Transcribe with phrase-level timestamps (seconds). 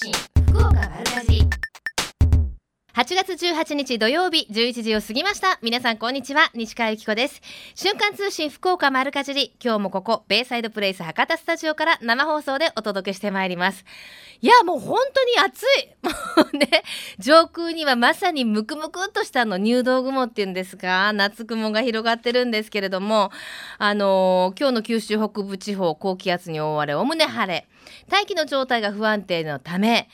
[0.00, 0.12] 信
[0.46, 0.87] 福岡。
[2.98, 5.60] 8月18日土曜日11時を過ぎました。
[5.62, 6.50] 皆さんこんにちは。
[6.52, 7.40] 西川由紀子です。
[7.76, 13.84] 瞬間通信福岡丸かじり今日もここベイサイドプレイス博多スタジオから生放送でお届けしてまいります。
[14.40, 15.66] いやもう本当に暑い。
[16.02, 16.10] も
[16.52, 16.82] うね
[17.20, 23.30] 上空にはまさにムクムクっとしたの入道雲っていうんですか夏雲が広がってるんですけれども
[23.78, 27.68] あのー今日の九州北部地方高気圧に覆われおおむね晴れ。
[28.08, 30.08] 大気の状態が不安定のため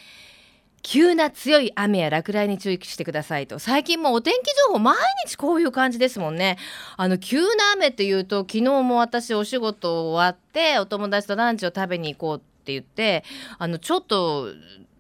[0.85, 3.59] 急な強い雨や落雷に注意してくださいと。
[3.59, 6.59] 最近もうお天気情報毎日こういう感じですもんね。
[6.99, 13.25] あの急な雨っていうと昨日も私お仕事終わってお友達とランチを食べに行こうって言って
[13.59, 14.49] あのちょっと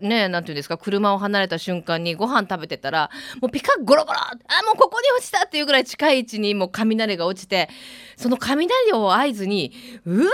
[0.04, 4.30] ねなんていうんですか車を離れた瞬間にご飯食べてたらもうピカッゴロゴロあ
[4.66, 7.68] もうここに落ちたっていうぐらい近い位置にもう雷が落ちて
[8.16, 9.72] その雷を合図に
[10.04, 10.30] うわ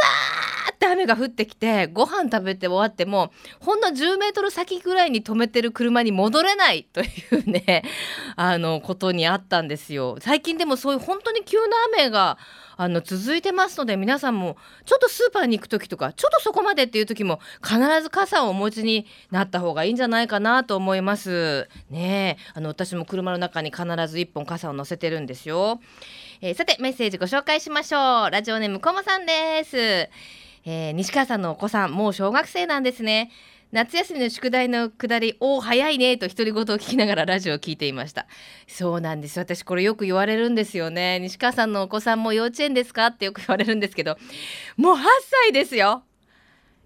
[0.70, 7.82] ーって雨が降ってきてご飯食べて終わってもほんの10メートル先ぐらいに止めてる車に戻れないというね
[8.36, 10.16] あのことにあったんですよ。
[10.20, 12.38] 最近でもそういう本当に急な雨が
[12.82, 21.68] あの続いてますので皆さんもちょっとスーパーに行く時とかちょっとそこまでっていう時も必ず傘をお持ちになった方がいいんじゃないかなと思います。
[21.90, 22.42] ねえ。
[22.54, 25.82] あの私も車の中に必ず1本傘を乗せてるんですよ、
[26.40, 28.30] えーさてメッセージご紹介しましょう。
[28.30, 33.30] ラジオネームこもさんです、えー西川さんのお子さんもう小学生なんですね。
[33.72, 38.26] 夏休みの宿題のくだり「おお早いね」と独り言を聞きながらラジオを聞いていました。
[38.66, 39.38] そうなんです。
[39.38, 41.20] 私これよく言われるんですよね。
[41.20, 43.06] 西川さんのお子さんも幼稚園ですか？
[43.06, 44.18] ってよく言われるんですけど
[44.76, 45.04] もう8
[45.44, 46.02] 歳ですよ。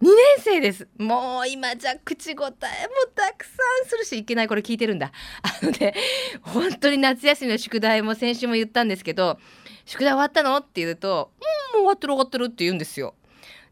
[0.02, 0.86] 2年生です。
[0.98, 3.52] もう今じゃ口答えもたくさ
[3.86, 5.10] んするしいけないこれ聞いてるんだ。
[5.40, 5.94] あのね
[6.42, 9.38] 本当に夏休みの宿題も先週も言ったんですけど
[9.86, 10.54] 宿題終わったの？
[10.58, 11.30] って言うと
[11.74, 13.14] 「うんもう終わってる終わってる」って言うんですよ。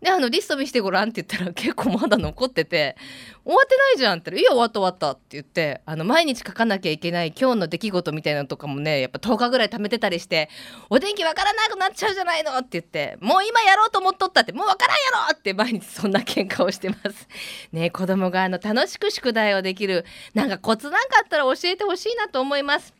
[0.03, 2.97] であのリスト見してごらんって言ったら結構まだ残ってて
[3.47, 10.51] 「終わってないじゃん」って言ったら「いや終わった終わった」って言ってあの毎日書かなきゃいけない今日の出来事みたいなのとかもねやっぱ10日ぐらい貯めてたりして
[10.91, 17.29] 「お天気わからなくなっちゃうじゃないの」って言って「もう今やろうと思っとった」って「もうわからんやろ!」って毎日そんな喧嘩をしてます。
[17.71, 20.05] ね子供があの楽しく宿題をできる
[20.35, 22.93] なんかコツなんかあったら教えてほしいなと思います。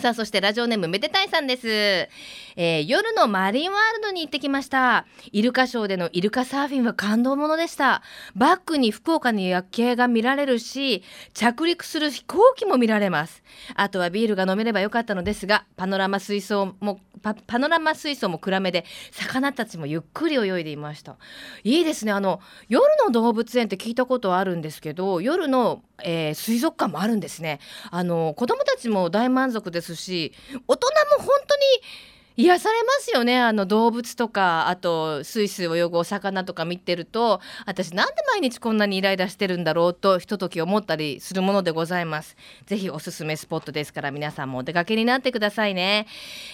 [0.00, 2.08] さあそしてラジオネームめでたいさんです、
[2.56, 5.06] えー夜のマリンワールドに行ってきました。
[5.32, 8.02] イルカショーでのイルカサーフィンは感動ものでした。
[8.34, 13.42] バックに福岡の夜景が見られるし着陸する飛行機も見られます。
[13.74, 21.16] あとはビールが飲めればよかったのですがパノラマ水槽もパパノラマ水槽も暗めで魚たちもゆっくり泳いでいました。
[21.62, 22.12] いいですね。
[22.12, 27.60] あの夜の動物園って聞いたことはあるんですけど夜の、えー水族館もあるんですね。
[27.90, 30.32] あの子供たちも大満足ですし
[30.68, 30.88] 大人
[31.18, 31.62] も本当に
[32.36, 33.40] 癒されますよね。
[33.40, 42.36] あの動物とかあとスイス泳ぐお魚とか見てると私なんで毎日こんなにイライラしてるんだろうとひととき思ったりするものでございます。
[42.66, 46.06] ぜひおすすめスポットですから皆さんもお出かけになってくださいね、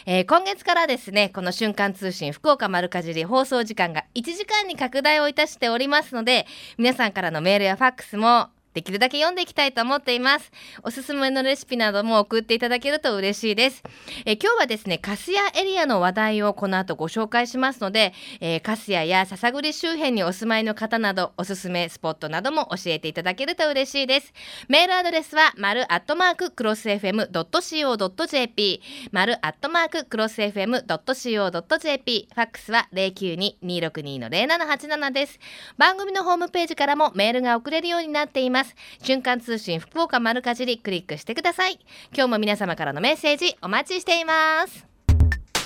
[0.07, 6.47] えー今月からですねこの瞬間通信福岡丸かじり放送時間が1時間に拡大をいたしておりますので
[6.79, 10.53] 皆さんからのメールやファックスもできるだけ読んでいきたいと思っています。
[10.85, 13.83] おすすめのレシピなども送っていただけると嬉しいです。
[14.25, 24.33] え今日はですね粕谷エリアの話題をこの後ご紹介しますので、えー、粕谷や篠栗周辺にお住まいの方などおすすめスポットなども教えていただけると嬉しいです。
[24.69, 35.41] メールアドレスは丸アットマーククロス FM.co.jp 丸アットマーククロス FM.co.jp ファックスは092-262-0787です。
[35.77, 38.60] 番組のホームページからもメールが送れるようになっています。
[38.61, 38.75] ます。
[39.03, 41.79] 瞬間通信福岡丸かじりクリックしてください。
[42.13, 44.87] 今日も皆様からのメッセージお待ちしています。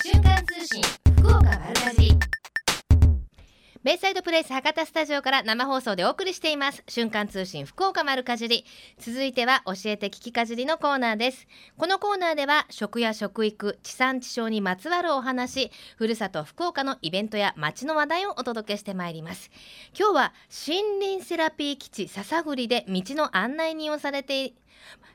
[0.02, 0.82] 瞬間通信
[1.18, 2.43] 福岡丸かじり。
[3.84, 6.82] ベイサイドプレイス博多スタジオから生放送でお送りしています。
[6.88, 8.64] 瞬間通信福岡丸かじり。
[8.98, 11.46] 続いては教えて聞きかじりのコーナーです。
[11.76, 19.50] このコーナーでは食や食育地産地消にまつわるお話ふるさと福岡のイベントや街の話題をお届けしてまいります。
[19.94, 20.32] 今日は
[20.66, 24.54] 森林セラピー基地笹栗で道の案内人をされて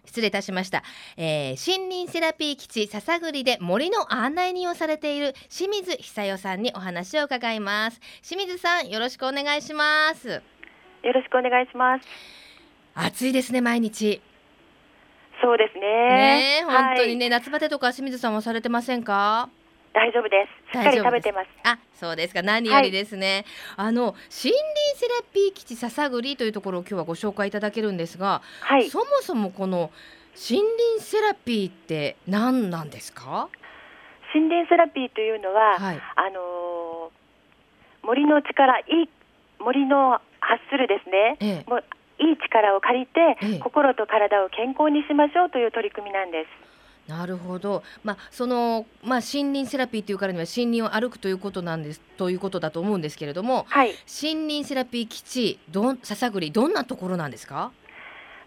[0.06, 0.84] 失礼いたしました、
[1.18, 8.00] えー森林セラピー基地笹栗で森の案内人をされている清水久代さんにお話を伺います。
[8.28, 10.30] 清水さんよろしくお願いします。
[10.30, 12.08] よろしくお願いします。
[12.96, 14.22] 暑いですね毎日。
[15.42, 15.82] そうですね。
[15.82, 17.16] ねえ本当にはい。
[17.16, 19.50] ね、夏バテとか清水さんはされてませんか？
[19.94, 20.78] 大丈夫です。
[20.78, 21.48] しっかり食べてます。
[21.64, 22.42] あそうですか。
[22.42, 23.46] 何よりですね、
[23.76, 24.56] あの森林
[24.96, 28.90] セラピー基地笹栗というところを今日はご紹介いただけるんですが、はい。
[28.90, 29.92] そもそもこの
[30.36, 30.62] 森
[30.98, 33.50] 林セラピーって何なんですか？
[34.34, 36.00] 森林セラピーというのは、はい。
[36.16, 37.20] あのー
[38.02, 39.10] 森の力、いい
[39.60, 41.70] 森の発するですね、ええ。
[41.70, 41.84] もう
[42.20, 43.60] いいい力を借りて、ええ。
[43.60, 46.69] 心と体を健康にしましょうという取り組みなんです。
[47.10, 47.84] なるほど。
[48.04, 53.94] まあそのまあ森林セラピーというからには森林を歩くということなんですということだと思うんですけれども、はい。
[54.08, 57.72] 森林セラピー基地どん笹栗どんなところなんですか？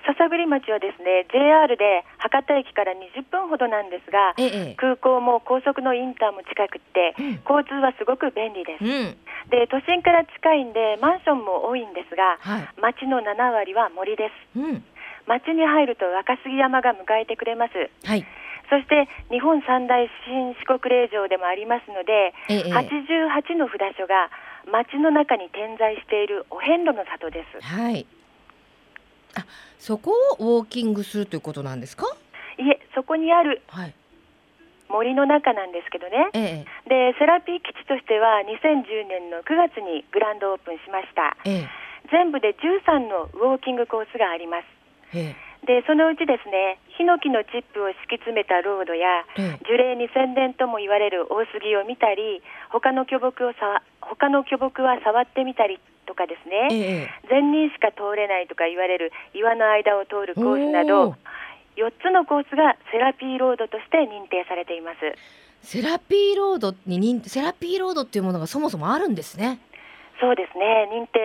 [0.04, 4.74] 篠栗町はですね、JR で博多駅から20分ほどなんですが、ええ。
[4.76, 8.84] 空港も高速のインターも近くって、うん交通はすごく便利です。
[8.84, 9.16] うん。
[9.50, 12.68] で、都心から近いんで、マンションも多いんですが、はい。
[12.80, 14.58] 町の7割は森です。
[14.58, 14.84] うん。
[15.28, 17.72] 町に入ると若杉山が迎えてくれます。
[18.04, 18.26] はい。
[18.70, 22.72] そして日本三大新四国霊場でもありますので、ええ。
[22.72, 24.30] 88の札所が
[24.70, 27.60] 町の中に点在しているお遍路の里です。
[27.60, 28.06] はい。
[29.34, 29.44] あ、
[29.78, 32.06] そこをウォーキングするということなんですか？
[32.58, 33.94] いえ、そこにあるはい。
[34.88, 36.28] 森の中なんですけどね。
[36.34, 37.12] ええ。
[37.12, 41.36] で、セラピー基地としては2010年の9月にグランドオープンしました。
[41.44, 41.68] ええ。
[42.10, 44.64] 全部で13のウォーキングコースがあります。
[45.62, 49.42] えで、そのうちですね、ヒノキのチップを敷き詰めたロードや、え。
[49.42, 49.64] ええ。
[49.66, 56.76] 樹齢2000年とも言われる大杉を見たり、他の巨木をさわ他の巨木は触ってみたりとかですね、え
[57.06, 57.30] え。
[57.30, 61.16] 前人しか通れないとか言われる岩の間を通るコースなどおー、
[61.76, 64.98] 4つのコースがセラピーロードとして認定されています。
[65.62, 69.60] セラピーロードに認セラピーロードっていうものがそもそもあるんですね。
[70.20, 71.18] そうですね、認定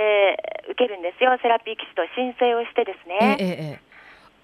[0.72, 3.87] 受けるんですよ、セラピー基地と申請をしてですええね、ええええ。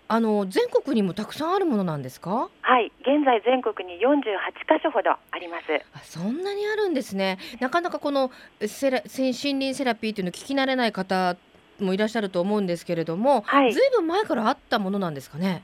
[0.08, 2.50] あの全国にもたくさんあるものなんですか？
[2.62, 5.64] はい、現在全国に48カ所ほどあります。
[5.94, 7.40] あそんなにあるんですね。
[7.60, 8.30] なかなかこの
[8.66, 11.36] セラせ森林セラピーというのを聞き慣れない方
[11.80, 15.64] もいらっしゃると思うんですけれども、はいずいぶん前からあったものなんですかね？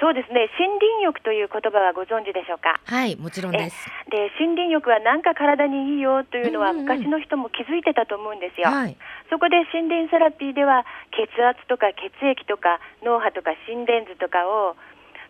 [0.00, 2.80] そうですね、森林浴という言葉はご存知でしょうか？
[2.84, 3.86] はい、もちろんです。
[4.10, 8.68] で、森林浴はなんか体にいいよというのはうんうん昔の人も気づいてたと思うんですよ。
[8.68, 8.96] はい。
[9.30, 14.76] そこで森林セラピーでは血圧とか血液とか脳波とか心電図とかを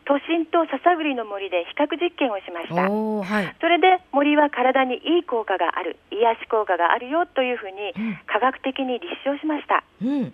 [0.07, 2.89] 都心と笹栗の森で比較実験をしました。
[2.89, 3.57] はい。
[3.61, 9.85] それで森は体にいい効果がある、癒し効果があるよというふうにうん科学的に立証しました。
[10.03, 10.33] うん。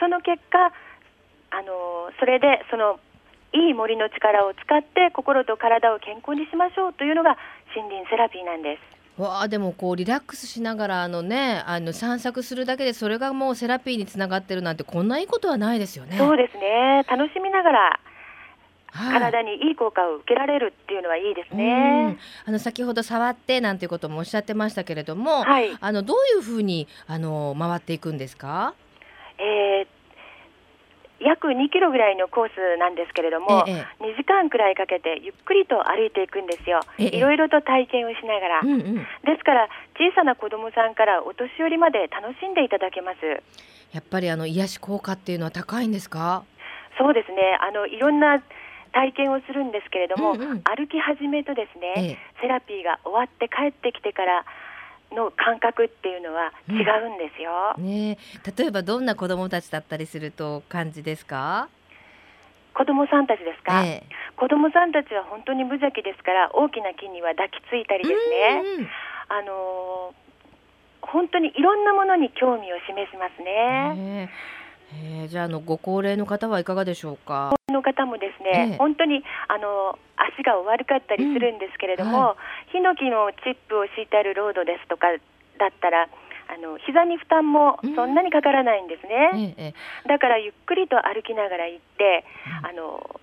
[0.00, 0.72] その結果、
[1.48, 2.98] あのそれでその
[3.56, 7.36] いい森の力を使って心と体を健康にしましょうというのが
[7.74, 8.96] 森林セラピーなんです。
[9.20, 16.18] わあでもこうリラックスしながらあのねあの散策するだけでそれがもうセラピーにつながってるなんてこんないいことはないですよね。
[16.18, 17.02] そうですね。
[17.08, 18.00] 楽しみながら
[18.92, 22.18] はい体にいい効果を受けられるっていうのはいいですうんね。
[22.44, 25.70] あの先ほど触ってなんていうこともおっしゃってましたけれども、はい。
[25.80, 28.74] あのどういうふうにあの回っていくんですか？
[29.38, 29.95] えー
[31.20, 36.80] 約2キロぐらいのコースなんですけれども、ええ2時間くらいかけてゆっくりと歩いていくんですよ。
[36.98, 38.60] ええいろいろと体験をしながら。
[38.60, 38.94] うんうん。
[38.96, 39.02] で
[39.38, 39.68] すから
[39.98, 43.18] 小さな子供さんからお年寄りまで楽しんでいただけます。
[43.92, 46.44] やっぱりあの癒し効果っていうのは高いんですか？
[46.98, 47.56] そうですね。
[47.60, 48.42] あのいろんな
[48.92, 54.44] 体験をするんですけれども、うんうん歩き始めとですね、ええセラピーが終わって帰ってきてから
[55.12, 57.74] の感覚っていうのは違うんですよ。
[57.78, 58.52] ねえ。
[58.56, 61.68] 例えばどんな子供たちだったりすると感じですか？
[62.74, 64.06] 子供さんたちですか、ええ。
[64.36, 68.88] 子供さんたちは本当に無邪気ですから大きな木には抱きついたりですね、
[69.28, 70.26] あのー
[71.02, 73.94] 本当にいろんなものに興味を示しますね。
[73.94, 74.30] ね
[75.02, 77.54] えええじゃああのご高齢の方はいかがでしょうか？
[77.68, 78.76] この方もですね、ええ。
[78.78, 82.36] 本当にあの足が悪かったりするんですけれども、うんは
[82.72, 85.08] ヒノキのチップを敷いてあるロードですとか
[85.58, 86.08] だったら
[86.48, 89.74] あの膝に負担もそんなにかからないんですね、ええ
[90.04, 90.08] え。
[90.08, 92.24] だからゆっくりと歩きながら行って、
[92.62, 92.66] うん。
[92.66, 93.20] あの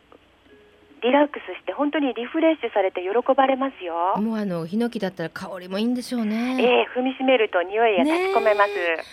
[1.03, 6.57] リラックスして本当にリフレッシュされて喜ばれますよえ、もうあのヒノキだったら香りもいいんでしょうね。
[6.61, 8.71] ええ踏みしめると匂いが立ち込めます、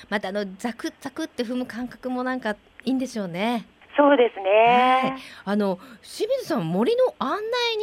[0.08, 3.66] またあのザクザクって踏む感覚もなんかいいんでしょうね。
[3.96, 7.42] そうですはねい、あの清水さん森の案内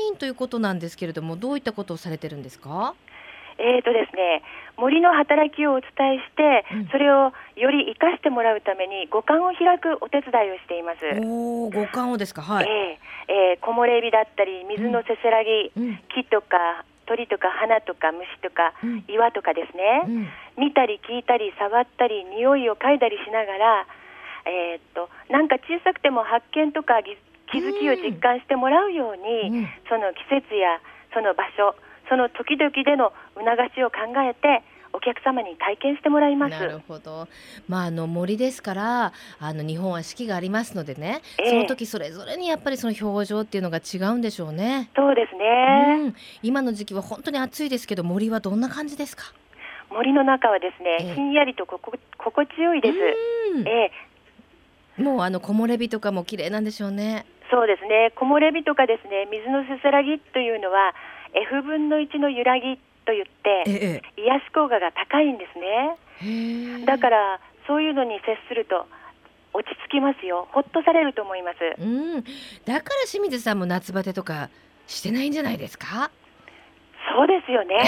[0.09, 2.95] 人ということなんですけれどもどういったことをされてるんですか？
[3.59, 4.43] えーとですね、
[4.77, 6.87] 森の働きをお伝えして、うん。
[6.89, 10.99] それをより生かしてもらうために五感を開くお手伝いをしています。
[11.25, 12.41] おお五感をですか？
[12.41, 12.67] はい。
[12.69, 15.99] えーえー木漏れ日だったり水のせせらぎ、うん。
[16.13, 19.03] 木とか鳥とか花とか虫とかうん。
[19.07, 20.27] 岩とかですね、うん。
[20.63, 23.87] 見たり聞いたり触ったり匂いを嗅いだりしながら、
[24.45, 27.17] えーっとなんか小さくても発見とかぎ
[27.49, 29.67] 気づきを実感してもらうように、うん。
[29.89, 30.79] その季節や
[31.13, 31.73] その場所
[32.09, 33.45] その時々での促
[33.75, 36.51] しを考えてお客様に体験してもらいます。
[36.51, 37.27] なるほど。
[37.67, 44.89] まああの森ですからあの日本は四季がありますのでね、ええその時それぞれにやっぱりその表情っていうのが違うんでしょうね。
[44.95, 49.23] そうですね、うん、今の時期は本当に暑いですけど森はどんな感じですか？
[49.89, 52.97] 森の中はですね、ええひんやりとここ心地よいです。
[53.55, 53.91] うんえ
[54.97, 57.25] えもうあの木漏れ日とかも綺麗なんでしょうね。
[57.51, 60.95] そうですね木漏れ日とかですね水のせせらぎというのは
[61.33, 66.85] F 分の1の揺らぎと言ってええ癒し効果が高いんですね。
[66.85, 68.85] だからそういうのに接すると
[69.53, 72.23] 落ち着きますよほっとされると思いますうん。
[72.65, 74.49] だから清水さんも夏バテとか
[74.87, 76.11] してないんじゃないですか？
[77.15, 77.75] そうですよね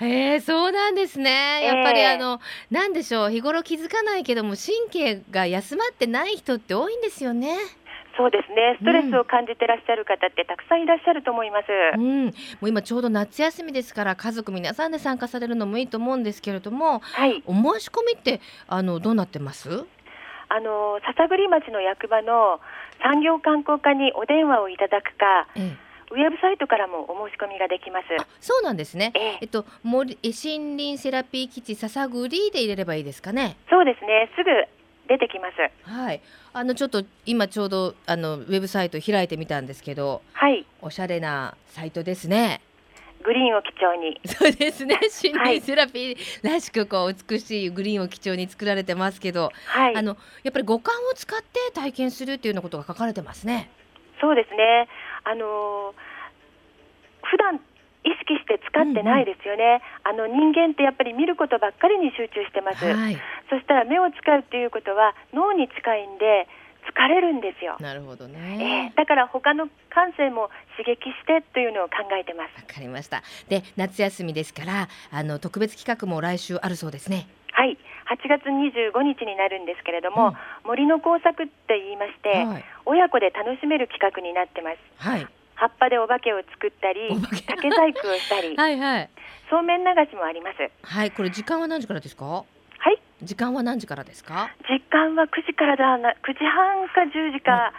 [0.00, 1.62] へえ、そうなんですね。
[1.64, 7.56] やっぱりええあの、なんでしょう、日頃気づかないけども、神経が休まってない人って多いんですよね。
[8.20, 11.64] そうですねストレスを感じてらっしゃる方ってたくさんいらっしゃると思います、
[11.96, 16.98] うん、もう今ちょうど夏休みですから、家族皆さんで参加されるのもいいと思うんですけれども。
[17.00, 19.86] はいお申し込みって、あの、どうなってます？
[20.48, 22.60] あの篠栗町の役場の
[23.02, 25.76] 産業観光課にお電話をいただくかええ、
[26.10, 29.12] ウェブサイトからもお申し込みができますあ、そうなんですね。
[29.14, 33.56] えええっと、森、え森林セラピー基地笹栗で入れればいいですかね？
[33.70, 34.50] そうですねすぐ
[35.10, 35.90] 出てきます。
[35.90, 40.64] はい、あのちょっと今ちょうどあのウェブサイト開いてみたんですけど、はい。
[40.80, 42.60] おしゃれなサイトですね。
[43.24, 44.20] グリーンを基調に。
[44.24, 45.00] そうですね。
[45.24, 45.46] 森はい。
[45.48, 49.96] 林セラピーらしくこう美しいグリーンを基調に作られてますけど、はい。
[49.96, 53.68] あのやっぱり五感を使って体験するっていうようなことが書かれてますね。
[54.20, 54.86] そうですね。
[55.24, 55.92] あの
[57.24, 57.60] 普段
[58.04, 63.16] 意識して使ってないですよね、あの人間ってやっぱり見ることばっかりに集中してます、はい。
[63.50, 66.48] そしたら目を使うっていうことは脳に近いんで
[66.90, 68.96] 疲れるんですよ、なるほどえねー。
[68.96, 72.56] だから他の感性も刺激してというのを考えてます。
[72.56, 73.22] わかりました。
[73.48, 77.28] で夏休みですからあの特別企画も来週あるそうですね。
[77.52, 77.76] はい。
[78.10, 80.34] 8月25日になるんですけれども、うん。
[80.64, 82.64] 森の工作って言いまして、はい。
[82.86, 84.78] 親子で楽しめる企画になってます。
[84.96, 85.26] はい
[85.60, 89.10] 葉っぱでお化けを作ったりお化け竹細工をしたり はいはい
[89.50, 92.24] そうめん流しもありますはいこれ時間は何時からですか？
[92.26, 94.48] はい時間は何時からですか？
[94.68, 97.72] 時間は9時からだな9時半か10時か、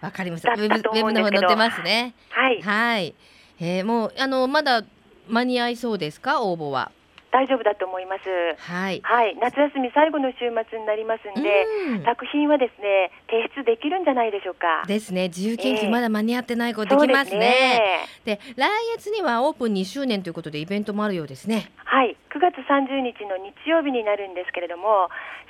[0.00, 0.52] わかりました。
[0.52, 2.14] ウェブの方載ってますね。
[2.30, 3.14] はいはい。
[3.60, 4.82] えー、もうあのまだ
[5.28, 6.42] 間に合いそうですか？
[6.42, 6.90] 応募は。
[7.32, 8.22] 大丈夫だと思います。
[8.58, 9.00] はい。
[9.02, 9.36] はい。
[9.40, 12.04] 夏休み最後の週末になりますんでうん。
[12.04, 14.84] 作品はですね提出できるんじゃないでしょうか。
[14.86, 15.28] ですね。
[15.28, 15.90] 自由研究ええ。
[15.90, 17.38] まだ間に合ってない子できますすね。
[17.38, 17.80] ね
[18.24, 21.70] で来月にはオープン2周年ということでイベントもあるようですね。
[21.84, 25.08] はい、9月30日の日曜日になるんですけれども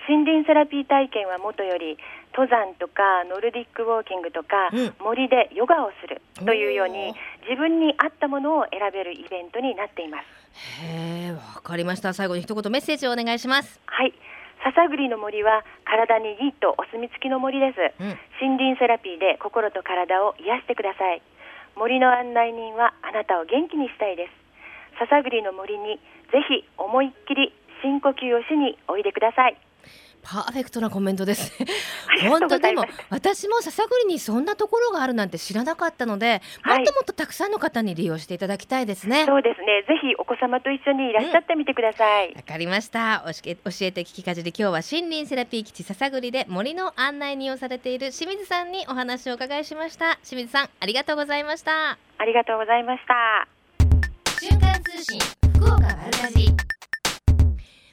[0.08, 1.96] 森林セラピー体験はもとより
[2.32, 4.94] 登山とかノルディックウォーキングとか、うん。
[5.00, 7.14] 森でヨガをするというようおにー。
[7.48, 10.39] 自分に合ったものを選べるイベントになっています
[10.82, 12.12] へえ、わかりました。
[12.12, 13.80] 最後に一言メッセージをお願いします。
[13.86, 14.14] はい
[14.62, 18.06] 笹栗の森は体にいいとお墨付きの森ですうん。
[18.40, 21.22] 森林セラピーで心と体を癒してください
[21.76, 24.32] 森の案内人はあなたを元気にしたいです
[25.00, 25.96] 笹栗の森に
[26.30, 29.56] ぜひ思いっきり深呼吸をしにおいでください
[30.22, 31.66] パーフェクトなコメントですね。
[32.28, 39.24] 本当でも私も笹栗にそんなところがあるなんて知らなかったので、はいもっともっとたくさんの方に利用していただきたいですね。
[39.26, 39.84] そうですね。
[39.88, 42.34] ぜひお子様と一緒にいらっしゃってみてください。
[42.34, 53.48] わかりました教え教えて聞きかじり今日は森林セラピー基地笹栗で森の案内人をされている清水さんにお話をお伺いしました清水さんありがとうございましたありがとうございました。
[54.40, 55.18] 瞬間通信
[55.56, 56.69] 福岡丸かじり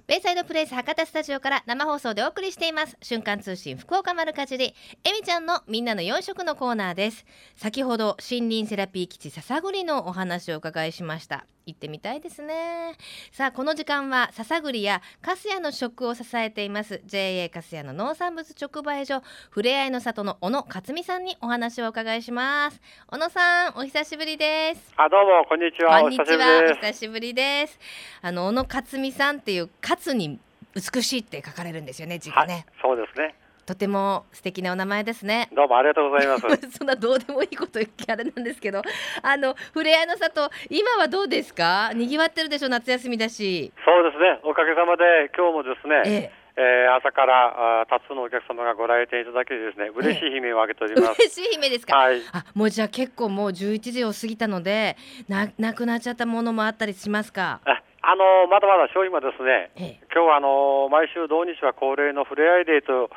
[0.07, 2.95] ベイサイドプレイス博多スタジオから生放送でお送りしています。
[3.01, 4.73] 瞬間通信福岡丸かじり。
[5.03, 7.25] えみちゃんのみんなの4色のコーナーです。
[7.57, 11.45] 先ほど森林セラピー基地笹栗のお話をお伺いしました。
[11.67, 12.93] 行ってみたいですね
[13.31, 19.21] さあこの時間は笹栗や粕谷の食を支えています JA 粕谷の農産物直売所
[19.51, 26.01] ふれあいの里の小野克美さんにお話をお伺いします小野さんお久しぶりですあ、どうも、こんにちは。
[26.01, 26.63] こんにちは。
[26.63, 26.73] お。
[26.73, 27.79] 久しぶりです。
[28.21, 30.39] あの小野克美さんっていう勝に
[30.73, 32.19] 美しいって書かれるんですよね。
[32.19, 33.35] 字がはいね。、そうですね。
[33.67, 35.49] とても素敵なお名前ですね。
[35.53, 36.47] どうもありがとうございます。
[36.71, 38.81] そんなどうでもいいこと言ってあれなんですけど、
[39.21, 41.91] あのふれあいの里今はどうですか？
[41.93, 43.73] 賑わってるでしょ夏休みだし。
[43.83, 44.39] そうですね。
[44.43, 46.87] おかげさまで、今日もですね、えええ。
[46.87, 51.19] ー朝からあ多数のお客様がご来店いただきですね、嬉しい悲鳴を上げております。
[51.19, 51.97] 嬉しい姫ですか？
[51.97, 52.21] はい。
[52.31, 54.95] あ、もうじゃあ結構もう11時を過ぎたので、
[55.27, 57.59] ななくなっちゃったものもあったりしますか？
[57.65, 59.99] ああのまだまだ商品はですね、ええ。
[60.15, 63.09] 今日はあの毎週土日は恒例のふれあいデーと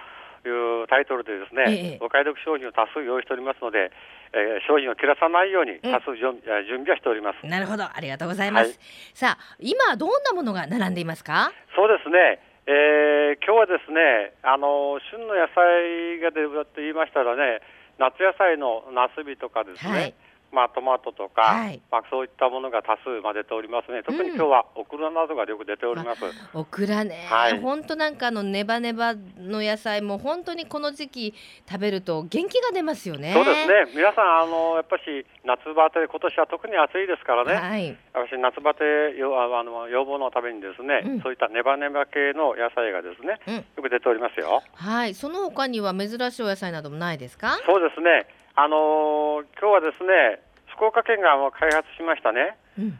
[0.48, 1.98] いうタイトルでですね、ええ。
[2.00, 3.90] お買い得商品を多数用意しておりますので、
[4.32, 5.92] えー商品を切らさないようにうん。
[5.92, 7.44] 多数準,、えー準備はしております。
[7.46, 8.70] なるほど、ありがとうございます。
[8.70, 8.78] はい。
[9.14, 11.52] さあ、今どんなものが並んでいますか？
[11.76, 17.60] そうですね、えー今日はですね、あの旬の野菜が出ると言いましたらね、
[17.98, 20.14] 夏野菜のナスビとかですね、はい
[20.52, 24.02] まあ、トマトとか、はいまあ、そういったものが多数まあ出ておりますね。
[24.02, 26.22] 特に今日はオクラなどがよく出ております。
[26.54, 31.34] オクラね、はいほんとなんかあのネバネバの野菜も本当にこの時期
[31.70, 33.32] 食べると元気が出ますよね。
[33.32, 33.74] そうですね。
[33.94, 35.02] 皆さんあのやっぱし
[35.44, 37.54] 夏バテ今年は特に暑いですからね。
[37.54, 37.96] はい。
[38.12, 38.84] 私夏バテ
[39.16, 44.62] よああの予防のためにですね、うんそういったネバネバ系の野菜がですね、うんよく出ておりますよ。
[44.74, 45.14] はい。
[45.14, 47.58] その他には珍しいお野菜などもないですか？
[47.66, 48.26] そうですね。
[48.56, 50.40] あのー今日はですね、
[50.76, 52.98] 福岡県が開発しましたね、うん。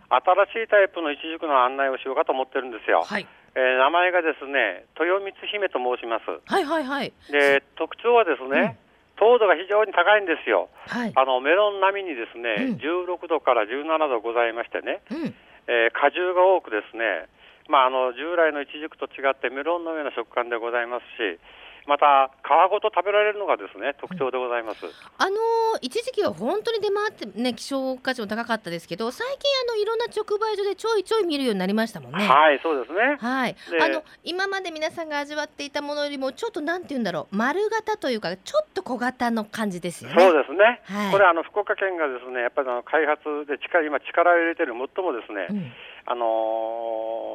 [0.53, 3.03] 新しいタイプのイチジクの案内をしようかと思ってるんですよ。
[3.05, 3.27] はい。
[3.55, 6.29] えー名前がですね、豊光姫と申します。
[6.47, 7.13] はいはいはい。
[7.33, 8.79] で、特徴はですね、
[9.17, 10.69] 糖度が非常に高いんですよ。
[10.87, 11.13] はい。
[11.15, 15.35] あのメロン並みにですね、うん16度から17度ございましてね、うん。
[15.69, 17.29] えー果汁が多くですね、
[17.69, 21.39] まあ、あの従来のイチジクと違ってメロンのような食感でございますし、
[21.87, 24.85] また皮ごと食べられるのがですね特徴でございます。
[25.19, 25.39] あのー
[25.83, 32.27] 一時期は本当に出回ってね希少価値も高かったですけど最近あのいろんな直売所でちょいちょい見るようになりましたもんね。
[32.27, 33.17] はい、そうですね。
[33.19, 40.17] はい、であの今まで皆さんが味わっていたものよりもちょっとなんて言うんだろう丸型というかちょっと小型の感じですよね。
[40.19, 40.81] そうですね。
[40.85, 45.73] はいこれあの福岡県がですねやっぱりあの開発で力今力を入れている最もですね、うん
[46.07, 46.25] あの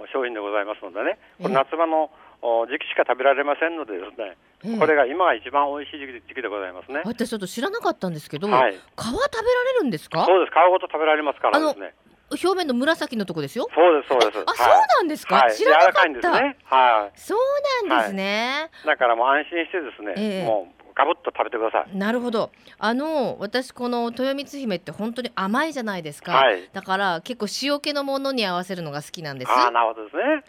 [0.03, 2.09] ー商品でございますのでね、こええれ夏場のお
[2.41, 7.01] 時期しか食べられませんのでですね、ええこれが今が一番美味しい時期でございますね。
[7.05, 10.25] 私ちょっと知らなかったんですけど、はい皮食べられるんですか？
[10.25, 10.51] そうです。
[10.51, 11.93] 皮ごと食べられますからですね。
[12.31, 13.67] 表面の紫のとこですよ？
[13.75, 14.43] そうですそうです。
[14.47, 14.67] あ、そう
[15.01, 16.05] なんですか、はい、知らなかった。
[16.07, 16.57] いんですね。
[16.63, 18.71] はそうなんですね。
[18.83, 18.87] い。
[18.87, 21.97] だからもう安心してですね、ええもうガブッと食べてください。
[21.97, 22.51] なるほど。
[22.79, 26.31] あの私この豊光姫って本当に甘いじゃないですか。
[26.33, 29.51] はいだから結構塩気のものに合わせるのが好きなんです。
[29.51, 30.43] ああ、なるほどですね。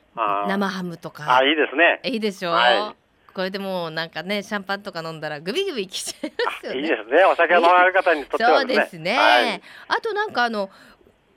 [0.49, 1.45] 生ハムとあか。
[1.45, 2.01] いいですね。
[2.05, 2.53] いいでしょう。
[2.55, 2.97] はい
[3.35, 6.79] これでもうなんかねシャンパンとか飲んだらグビグビきちゃいますよね。
[6.81, 7.23] いいですね。
[7.25, 9.15] お酒を飲まれる方にとってはそうですね。
[9.15, 9.63] はい。
[9.89, 10.71] あとなんかあの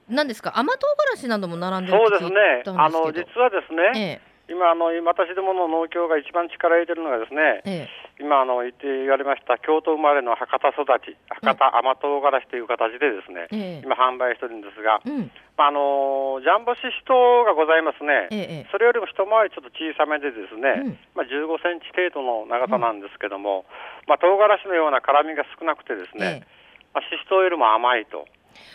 [0.08, 0.58] 何ですか？
[0.58, 2.62] 甘唐辛子なども並んでるそうですね。
[2.74, 7.88] あの実はですね、え今あの私どもの農協が一番力を入れてるのがですね、ええ。
[8.18, 13.86] 今あの言って言われました京都生まれの博多育ち、博多甘唐辛子という形でですね、ええ。
[13.86, 15.30] 今販売してるんですが、えうん。
[15.54, 17.14] まああのジャンボシシト
[17.46, 18.66] がございますね。
[18.74, 20.98] それよりも一回りちょっと小さめでですね、うん。
[21.14, 23.64] まあ、15センチ程度の長さなんですけども、
[24.10, 26.46] まあ、唐辛子のような辛みが少なくてですえね、
[26.90, 28.26] まあ、シシトウよりも甘いと。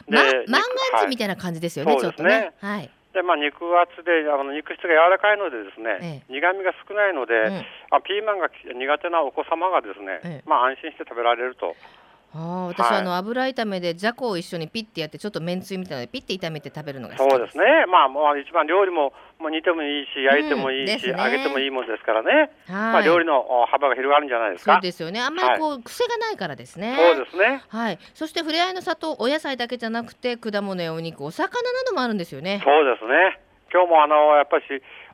[0.08, 2.54] まで万願寺みたいな感じですよね、そうちょっとねね。
[2.62, 2.90] はい。
[3.16, 7.64] で、まあ、肉厚であの肉質が柔らかいのでですね、え苦みが少ないので、うん。
[7.96, 10.44] あピーマンが苦手なお子様がですね、ええ。
[10.44, 11.80] まあ、安心して食べられると。
[12.36, 22.50] ああ、私、はいあの油炒めでじゃこを一緒にピッてやってちょっとめんつゆみたいなのでピッて炒めて食べるのが好きそうですね、まあ、まあ、一番料理も、まあ、煮てもいいし、焼いてもいいし、うんね揚げてもいいものですからね、はい。
[22.68, 24.82] まあ、料理のお幅が広がるんじゃないですそうか。
[24.82, 25.22] ですよね。
[25.22, 26.96] あんまりこう、癖がないからですね。
[26.98, 27.64] そうですね。
[27.70, 28.00] はい。
[28.14, 32.62] そしてふれあいの里お野菜だけじゃなくて果物やお肉、お魚などもあるんですよね。
[32.64, 33.40] そうですね。
[33.72, 34.64] 今日もあのやっぱり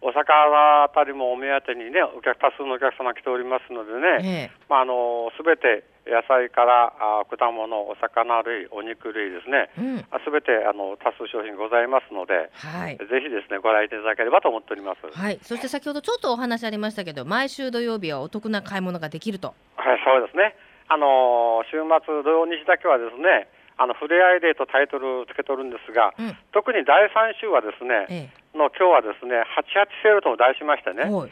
[0.02, 9.98] お魚あたりもお目当てにね、お客多数のお客様来ておりますのでね、ええまああのすべて野菜からあ果物、お魚類、お肉類ですね、うん。
[10.26, 12.98] すべてあの多数商品ございますので、はい。
[12.98, 15.06] ぜひですねご来店いただければと思っております。
[15.06, 15.38] はい。
[15.44, 19.54] そして先ほどちょっとお話ありましたけど、毎週土曜日はお得な買い物ができると。
[19.78, 20.56] はい、そうですね。
[20.90, 26.38] あの週末土曜日だけはですね、あのふれあいデーとタイトルをつけとるんですが、うん。
[26.52, 30.94] 特に第3週はですね、えの今日はですね、88セールと題しましてえ。
[30.94, 31.32] ね、はい。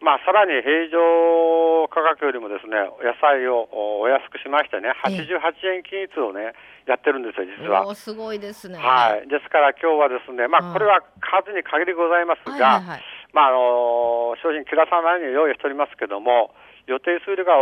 [0.00, 0.96] まあ、さらに平常
[1.92, 2.72] 価格よりもですね、
[3.04, 6.56] 野菜をおお安くしましてね、ええ88円均一をね、
[6.88, 7.84] やってるんですよ、実は。
[7.94, 8.78] すごいですね。
[8.80, 9.28] はい。
[9.28, 13.02] ですから今日はですね、まはいあ、これは数に限りございますが、はいはいはい。
[13.32, 16.54] まあ、あの商品切らさないように用意しておりますけども、
[16.88, 17.52] 予定数量が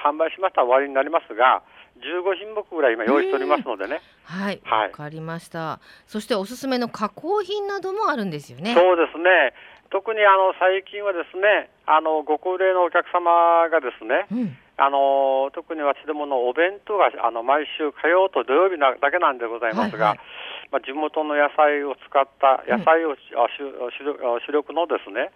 [0.00, 1.62] 販売しましたら終わりになりますが、
[1.98, 4.00] 15品目ぐらい今用意しておりますのでね。
[4.24, 4.60] はい。
[4.64, 5.80] はいわかりました。
[6.06, 8.74] そしておすすめの加工品などもあるんですよね。
[8.74, 9.54] そうですね。
[9.90, 14.56] 特にあの最近はですね、あのご高齢のお客様がですね、うん。
[14.78, 23.66] あの特に私どものお弁当があの毎週火曜と土曜日なだけなんでございますが、はいはいまあ、地元の野菜を使った野菜を、あ主
[23.98, 25.34] 主力主力のですね、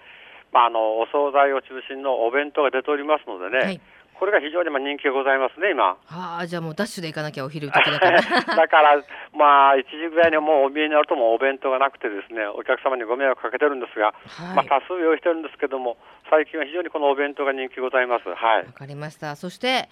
[0.53, 3.81] まあ、あのお惣菜を中心のお弁当が出ておりますのでね、はい。
[4.23, 5.99] これが非常にまあ人気がございますね、今。
[6.07, 8.23] ああ、じゃあもうダッシュで行かなきゃお昼時だから。
[8.55, 9.03] だから、
[9.35, 14.55] まあ、1時ぐらいにはもうお見えになるともうお弁当がなくてですね、お客様にご迷惑かけてるんですが、はい。
[14.55, 15.97] まあ、多数用意してるんですけども、
[16.31, 18.33] 最近は非常にこのお弁当が人気ございます。
[18.33, 18.67] はい。
[18.67, 19.35] わかりました。
[19.35, 19.89] そして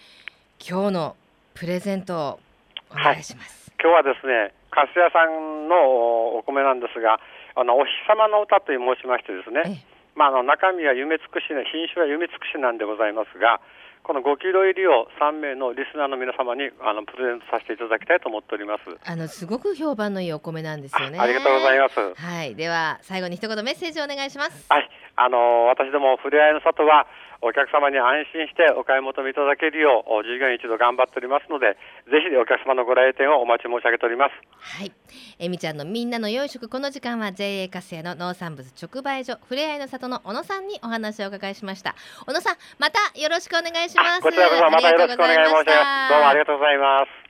[0.62, 1.16] 今日の
[1.58, 2.40] プレゼントを
[2.92, 3.74] お願いします。
[3.82, 7.18] 今日はですね、粕屋さんのお米なんですが、
[7.56, 9.82] あのお日様の歌と申しましてですね、
[10.14, 13.58] まあ、あの中身は夢尽くしね、品種は夢尽くしなんでございますが、
[14.02, 18.82] この5キロ入りを3名のリスナーの皆様にあのプレゼントさせていただきたいと思っております。
[19.04, 21.18] あのすごく評判のいいお米なんですよね。
[21.18, 22.14] あありがとうございます。
[22.14, 24.66] はい、では最後に一言メッセージをお願いします。
[24.68, 27.06] はい、あの私どもふれあいの里は
[27.42, 34.36] お客様に安心してお買い求めいただけるようお従業員一度頑張っておりますので、ぜひお客様のご来店をお待ち申し上げております。
[34.60, 34.92] はい、
[35.38, 41.94] えみちゃんのみんなの良い食この時間は JA カスヤの農産物直売所ふれあいの里の小野さんにお話をお伺いしました
[42.26, 46.12] 小野さんまたよろしくお願いしますこちらこそまたよろしくお願い申し上げます。
[46.12, 47.29] どうもありがとうございます。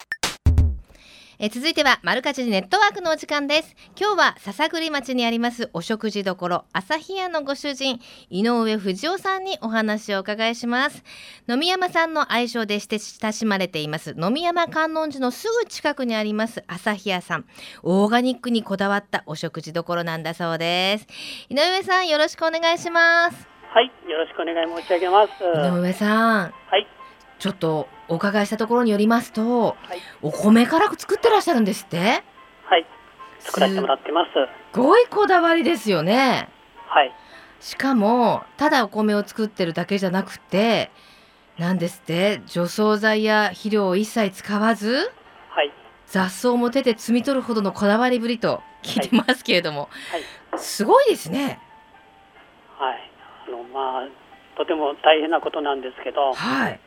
[1.43, 3.75] え続いてはマルカチネットワークのお時間です。
[3.99, 6.35] 今日は篠栗町にありますお食事処
[6.71, 7.99] 朝日屋のご主人
[8.29, 11.03] 井上藤夫さんにお話をお伺いします。
[11.49, 17.45] 飲み山さんの愛称でして親しまれています飲み山観音寺のすぐ近くにあります朝日屋さん。
[17.81, 21.07] オーガニックにこだわったお食事処なんだそうです。
[21.49, 23.47] 井上さんよろしくお願いします。
[23.73, 25.31] はい、よろしくお願い申し上げます。
[25.43, 26.53] 井上さん。
[26.69, 26.85] はい、
[27.41, 31.97] ちょっとお伺いしたところによりますとはい、お米から作ってらっしゃるんですって？
[31.97, 32.85] はい、
[33.39, 34.29] 作らせてもらってます。
[34.31, 36.49] すごいこだわりですよね。
[36.85, 37.11] はい、
[37.59, 40.91] しかもただお米を作ってるだけじゃなくて
[41.57, 42.43] なんですって？
[42.45, 45.11] 除草剤や肥料を一切使わず
[45.49, 45.71] はい、
[46.05, 49.89] 雑草も手で摘み取るほどのこだわりぶりと聞いてますけれども、
[50.51, 51.59] はい、すごいですね。
[52.77, 53.11] はい、
[53.47, 54.07] あの、まあ、
[54.55, 56.79] とても大変なことなんですけど、はい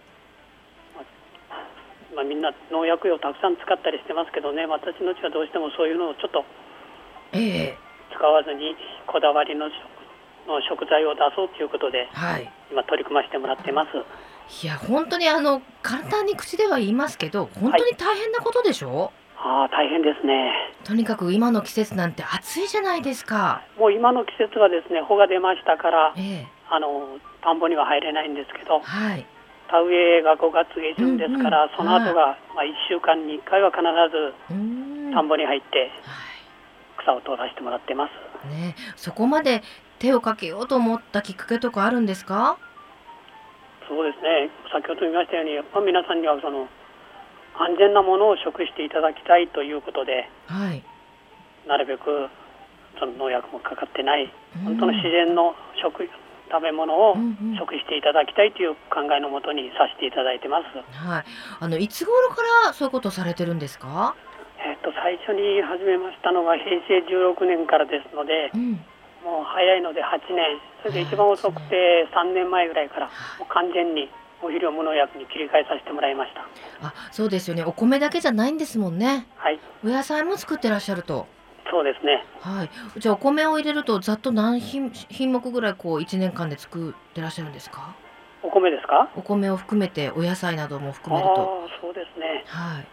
[2.15, 6.45] まあ、みんな農薬をたくさん使ったりしてますけどね、私のうちはどうしてもそういうのをちょっと
[7.33, 7.79] ええ。
[8.15, 9.75] 使わずに、こだわりの食
[10.47, 12.51] の食材を出そうということで、はい。
[12.71, 13.91] 今取り組ませてもらってます。
[14.63, 20.53] いや本当にあの簡単に口では言いますけど本当に大変なことでしょ、ああ、大変ですね。
[20.85, 23.63] とにかく今の季節なんて暑いじゃないですか。
[23.79, 26.47] もう今の季節はですね、穂が出ましたから、ええ。
[26.71, 29.27] あの、田んぼには入れないんですけど、はい
[29.71, 31.77] 田植えが5月下旬ですから、うんうん。
[31.77, 38.11] その後が、まあ、1週間に1回は必ず田んぼに入っては草を取らせてもらってます。
[38.47, 38.75] いね。
[38.97, 39.63] そこまで
[39.99, 42.59] 手をかけようと思ったきっかけとかあるんですか？
[43.89, 46.69] そうですね、先ほど言いましたように、やっぱ皆さんにはその
[47.55, 50.83] 安全なものを食していただきたいということで、はい。
[51.69, 52.29] なるべく
[52.99, 54.25] その農薬もかかってない、
[54.57, 56.09] うん本当の自然の食
[56.55, 57.19] 食べ物を
[57.59, 60.71] 食していただきたいという考えのもとにさせていただいてます。
[60.95, 61.25] はい。
[61.59, 62.37] あのいつ頃か
[62.67, 64.15] らそういうことをされてるんですか？
[64.63, 68.73] えっと最初に始めましたのが平成16年からですので、うん。
[69.25, 73.07] もう早いので8年、それで一番遅くて3年前ぐらいから、
[73.39, 74.11] もう完全に
[74.43, 76.43] お肥料無農薬に切り替えさせてもらいました。
[76.87, 77.65] あそうですよね。
[77.65, 79.27] お米だけじゃないんですもんね。
[79.37, 81.27] はい、お野菜も作ってらっしゃると
[81.71, 82.25] そうですね。
[82.41, 82.71] はい。
[82.99, 87.97] じゃあお米を入れるとざっと何品品目ぐらいこう1年間で作ってらっしゃるんですか？
[88.43, 89.11] お米ですか？
[89.17, 91.67] お米を含めてお野菜などもあ含めると。
[91.67, 92.45] あ、そうですね。
[92.47, 92.87] はい。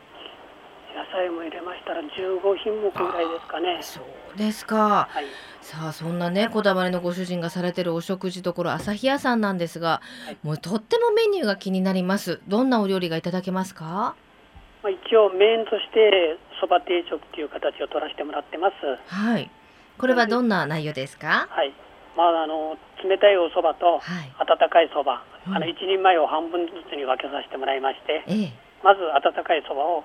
[0.93, 3.77] 野菜も入れましたら15品目ぐらいですかね。
[3.81, 5.07] そうですか。
[5.09, 5.25] はい、
[5.61, 10.37] さあそんなねこだわりのご主人がされてるお食事どころ朝日屋さんなんですが、はい。
[10.43, 12.41] もうとってもメニューが気になります。
[12.47, 14.15] どんなお料理がいただけますか？
[14.83, 18.75] まあ、一応メインとしてそば定食っていう形を取らせてもらってます。
[19.09, 19.49] はい。
[19.97, 21.49] これはどんな内容ですか？
[21.49, 21.73] はい。
[22.15, 24.31] まああの冷たいおそばとはい。
[24.37, 25.55] 温かいそば、うん。
[25.55, 28.53] あの一人前を半分ずつに分けさせてもらいまして、ええ。
[28.83, 30.03] まず温かいそばを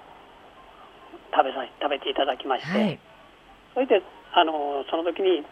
[1.30, 2.98] 食べさ食べていただきまして、はい。
[3.74, 5.44] それであのその時に、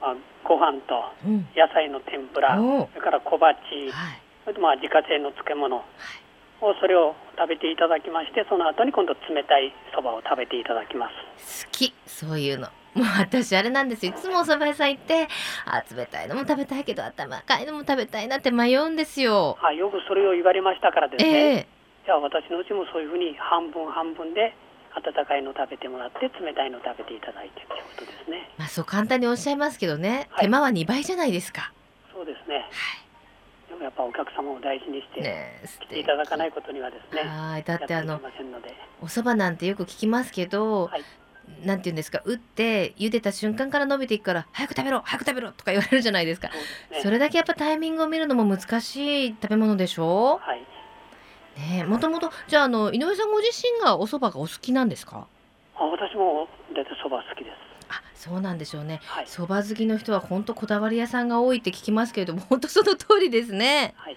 [0.00, 1.46] まあ、ご飯とうん。
[1.54, 4.22] 野菜の天ぷら、おそれから小鉢、はい。
[4.44, 5.84] それとまあ自家製の漬物
[6.60, 11.66] をそれを食べていただきまして、その後に今度冷たいそばを食べていただきます。
[11.66, 11.94] 好き。
[12.06, 12.68] そういうの。
[12.94, 14.12] もう私あれなんですよ。
[14.12, 15.26] いつもお蕎麦屋さん行って
[15.66, 19.58] あ冷たいのも食べたいけど頭赤いのも食べたいなって迷うんですよ。
[19.60, 21.66] はい、よくそれを言われましたからですね、ええ。
[22.06, 24.54] じゃあ私のうちもそういうふうに半分半分で
[24.94, 28.48] 温かいの食べてもらって冷たいの食べていただいてということですね。
[28.58, 30.44] まあそう簡単におっしゃいますけどね、はい。
[30.44, 31.72] 手間は2倍じゃないですか。
[32.14, 32.58] そうですね。
[32.58, 32.62] は
[33.82, 37.62] やっぱお客様を大事にしてね来ていただかないことにはですねはい。
[37.64, 38.20] だってあの
[39.02, 41.02] お蕎麦なんてよく聞きますけど、はい。
[41.62, 46.48] なんて言うんですか打って茹でた瞬間から伸びていくから早く食べろ早く食べろとか言われるじゃないですか。
[46.48, 46.54] ね。
[47.02, 50.38] それだけやっぱタイミングを見るのも難しい食べ物でしょ？
[50.40, 50.60] はい。
[50.60, 55.26] ねえもともとじゃああの井上さんご自身がお蕎麦がお好きなんですか？
[55.76, 57.54] あ私も大体そば好きです。
[57.54, 57.73] あ
[58.14, 59.00] そうなんでしょうね。
[59.04, 59.26] はい。
[59.26, 63.94] 蕎麦好きの人は本当こだわり屋さんが多いって聞きますけれども 本当その通りですね。
[63.96, 64.16] はい。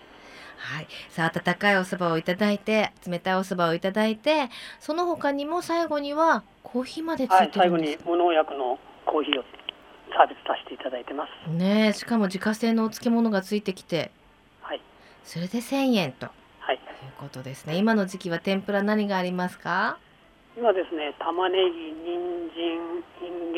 [0.57, 0.87] はい。
[1.09, 9.43] さあ温かいお蕎麦をいただいて冷たいお蕎麦をいただいてその他にも最後にはコーヒーまでつはいいて最後にるんです無農薬のコーヒーを
[10.15, 11.49] サービスさせていただいてます。
[11.51, 14.11] ねえしかも自家製のお漬物がついてきて。
[14.61, 14.81] はい。
[15.23, 16.27] それで1000円と。
[16.59, 16.75] はい。
[16.75, 16.81] いう
[17.17, 17.75] ことですね。
[17.75, 19.99] 今の時期は天ぷら何がありますか？
[20.57, 23.03] 今ですね玉ねぎ人参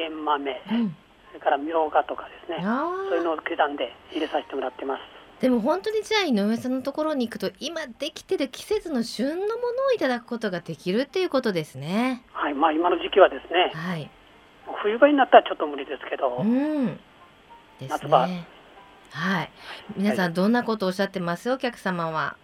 [0.05, 0.95] インゲン豆うん。
[1.29, 2.57] それからみょうがとかですね。
[2.65, 5.01] あそういうーのを刻んで入れさせてもらってます。
[5.41, 9.47] でも本当にじゃあ井上さんのところに行くと今できてる季節の旬のもの
[9.89, 12.23] をいただくことができるっていうことですね。
[12.33, 14.09] はいまあ今の時期はですねはい。
[14.81, 16.87] 冬場になったらちょっと無理ですけどうん。
[17.79, 18.27] です夏場。
[18.27, 18.45] ね
[19.11, 19.51] はい。
[19.95, 21.51] 皆さんどんなことをおっしゃってます？
[21.51, 22.35] お客様は。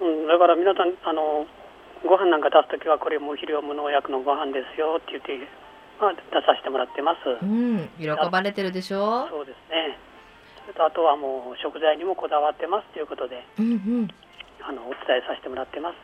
[0.00, 1.46] うん、だから皆さんあの
[2.04, 5.38] ご飯なんか出すときはこれ無肥料無農薬のご飯ですよって言って、
[6.02, 9.28] まあ、出させてもらってます、うん喜ばれてるでしょ？
[9.30, 9.96] そうですね。
[10.66, 14.08] それとあとはもう食材にもこだわってますということでうんうん。
[14.64, 15.96] あのお伝えさせてもらってます。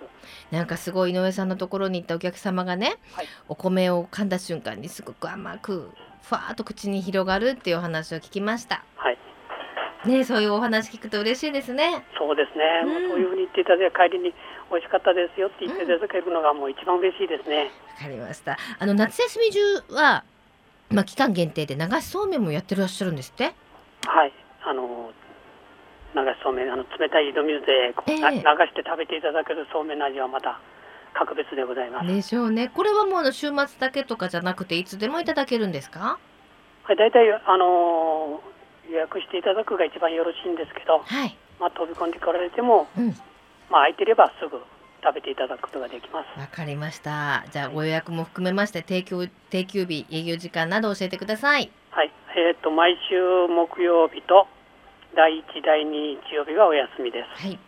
[0.55, 3.27] なんかすごい井上さんのところに行ったお客様がね、はい。
[3.49, 5.91] お米を噛んだ瞬間にすごく甘く
[6.23, 8.83] ふわーっと口に広がるっていうお話を聞きました。
[8.97, 9.19] はい。
[10.09, 12.05] ねそういうお話聞くと嬉しいですね。
[12.19, 12.89] そうですね、うん。
[12.89, 14.35] もうそういうふうに言っていただいて帰りに
[14.71, 18.59] 美味しかったですよって言っていただけるのがもう一番嬉しいですね、わかりました。
[18.79, 19.61] あの夏休み中
[19.95, 20.25] は
[20.91, 23.55] まあ期間限定で流しそうめんもやってらっしゃるんですって？
[24.07, 24.33] はい。
[24.65, 25.11] あの
[26.15, 30.61] 流しそうめんあの冷たい井戸水でこう、流して食べていただけるそうめんの味はまた
[31.15, 32.69] 格別でございます、でしょうね。
[32.69, 36.19] これはもう週末だけとかじゃなくていつでもいただけるんですか？
[36.85, 38.49] はい、大体、あのー
[38.91, 41.37] 予約していただくが一番よろしいんですけど、はい。
[41.61, 43.15] まあ、飛び込んでこられても、うん
[43.71, 44.61] まあ、空いてればすぐ
[45.03, 46.41] 食べていただくことができます。
[46.41, 47.45] わかりました。
[47.51, 51.71] じゃあご予約も含めまして提供定休日営業時間など教えてください。
[51.91, 54.47] はい、えっ、と、毎週木曜日と
[55.15, 57.43] 第1、第2日曜日がお休みです。
[57.43, 57.59] はい。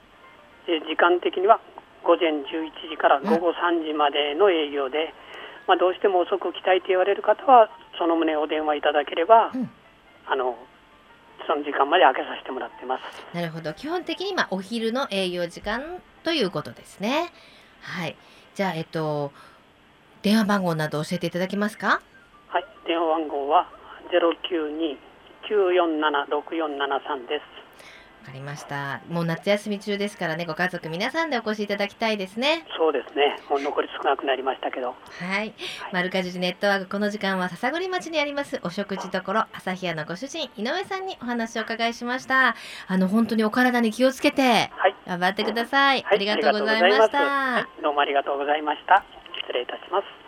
[0.66, 1.58] で時間的には
[2.04, 2.44] 午前11
[2.88, 5.12] 時から午後3時までの営業で、
[5.66, 9.70] まあ、どうしても遅く来たいと言われる方は、その旨お電話いただければ、うん。
[10.26, 10.56] あの、
[11.46, 13.02] その時間まで開けさせてもらってます。
[13.34, 13.72] なるほど。
[13.74, 17.32] 基本的にまあお昼の営業時間ということですね。
[17.82, 18.16] はい。
[18.54, 19.32] じゃあえっと
[20.22, 22.00] 電話番号など教えていただけますか？
[22.48, 23.66] はい、電話番号は
[25.48, 27.59] 092-947-6473です。
[28.20, 33.36] わかりましたもう夏休み中ですからねご家族皆さんでお越しいただきたいですねそうですね。
[33.48, 34.94] もう残り少なくなりましたけど。
[34.94, 35.52] はい、
[35.92, 42.56] マルカジネットワークこの時間は笹栗町にありますお食事処朝日屋のご主人井上さんにお話をお伺いしました
[42.86, 44.94] あの本当にお体に気をつけてはい。
[45.06, 49.04] 頑張ってください、はい、ありがとうございましたはいどうもありがとうございました。
[49.42, 50.19] 失礼いたします。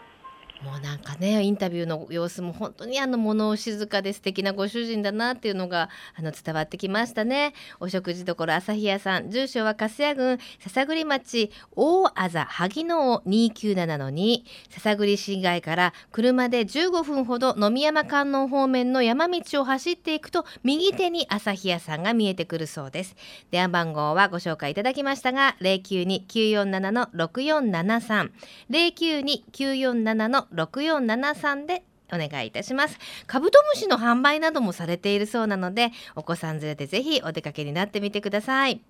[0.64, 7.52] もうなんかねインタビューの様子も本当にあの物静かで素敵なご主人だなっていうのがあの伝わってきましたね。
[7.80, 23.14] お食事処朝日屋さん住所は粕谷郡篠栗町大あざ萩野尾297-2篠栗市街から車で15分ほど飲山観音方面の山道を走っていくと右手に朝日屋さんが見えてくるそうです。
[23.50, 28.30] 電話番号はご紹介いただきましたが092-947-6473
[28.70, 32.98] 092-947-6473 6473でお願いいたします。
[33.26, 38.82] カブトムシの販売などもされているそうなのでお子さん連れでぜひお出かけになってみてください。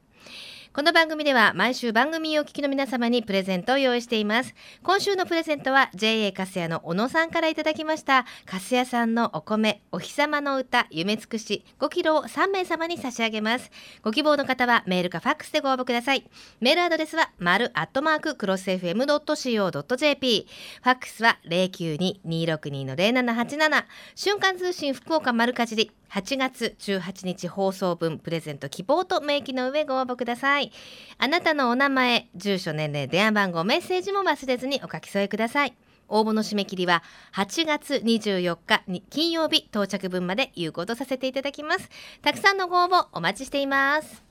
[0.75, 4.55] この番組では毎週番組をお聞きの皆様にプレゼントを用意しています。
[4.83, 8.25] 今週のプレゼントは JA カスヤの小野さんからいただきました。
[8.47, 13.71] カスヤさんのお米お日様の歌夢尽くし5キロを3名様に差し上げます。
[14.01, 16.25] ご希望の方はメールかファックスでご応募ください。
[16.61, 20.47] メールアドレスは丸アットマーククロス FM.co.jp
[20.83, 25.91] ファックスは092-262-0787瞬間通信福岡丸かじり。
[26.13, 30.71] 8月18日放送分プレゼント希望と明記の上ご応募ください。
[31.17, 35.75] あなたのお名前住所年齢電話番号メッセージも忘れずにお書き添えください
[36.09, 37.03] 応募の締め切りは
[37.35, 41.89] 8月24日に金曜日到着分まで有効とさせていただきます。
[42.21, 44.23] たくさんのご応募お待ちしています。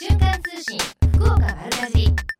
[0.00, 0.78] 瞬間通信
[1.12, 2.33] 福岡丸かじり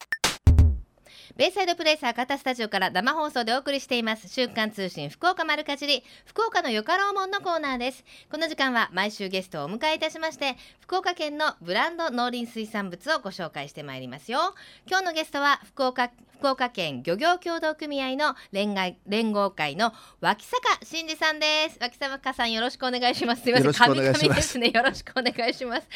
[1.36, 8.04] ベイサイドプレイス博多スタジオから生放送でお送りしています週刊通信福岡丸かじり福岡のよかろうもんのコーナーです。
[8.30, 14.54] この時間は毎週ゲストをお迎えいたしまして福岡県のブランド農林水産物をご紹介してまいりますよ。
[14.86, 21.78] 今日のゲストは福岡福岡県漁業協同組合の連合連合会の脇坂真二さんです。
[21.80, 23.42] 脇坂さんよろしくお願いします。
[23.42, 23.66] すいません。
[23.66, 24.36] よろしくお願いします。
[24.36, 24.70] ですね。
[24.72, 25.88] よろしくお願いします。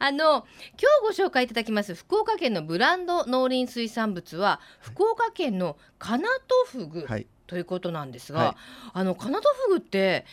[0.00, 0.46] あの
[0.80, 7.26] 今日ご紹介いただきます福岡県のブランド農林水産物は福岡県のカナトフグはい。
[7.46, 8.54] ということなんですが、はい
[8.92, 10.24] あのカナトフグって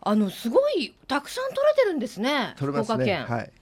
[0.00, 2.70] あのすごいたくさん取れてるんですねすね。
[2.72, 3.52] 福岡県、はい。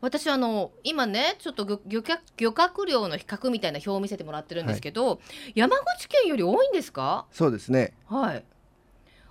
[0.00, 5.20] 私あの今ねちょっと漁漁獲漁獲量の比較みたいな表を見せてもらってるんですけど、
[5.54, 7.26] 山口県より多いんですか？
[7.32, 7.94] そうですね。
[8.06, 8.44] はい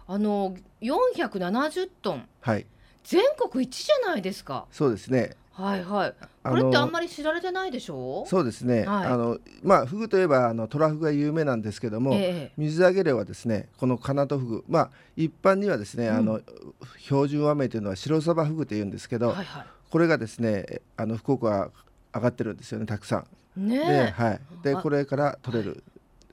[0.06, 2.66] あの470トンはい。
[3.04, 5.36] 全国一じゃないですかそうですね。
[5.54, 6.14] はいはい。
[6.44, 8.26] あこれってあんのまり知られてないでしょ？
[8.28, 8.86] そうですね。
[8.86, 9.06] はい。
[9.08, 12.52] あのまあフグといえばあのトラフグが有名なんですけども、ええ。
[12.58, 16.16] 水揚げ量はですねこのカナトフグまあ一般にはですね、うん。
[16.16, 16.42] あの
[16.98, 21.70] 標準和名というのは白サバフグというんですけど、はいはこれがですねあの福岡は
[22.16, 23.18] 上がってるんですよねたくさ
[23.56, 23.62] ん。
[23.62, 24.42] いねでえはい。
[24.64, 24.82] であ。
[24.82, 25.84] これから取れる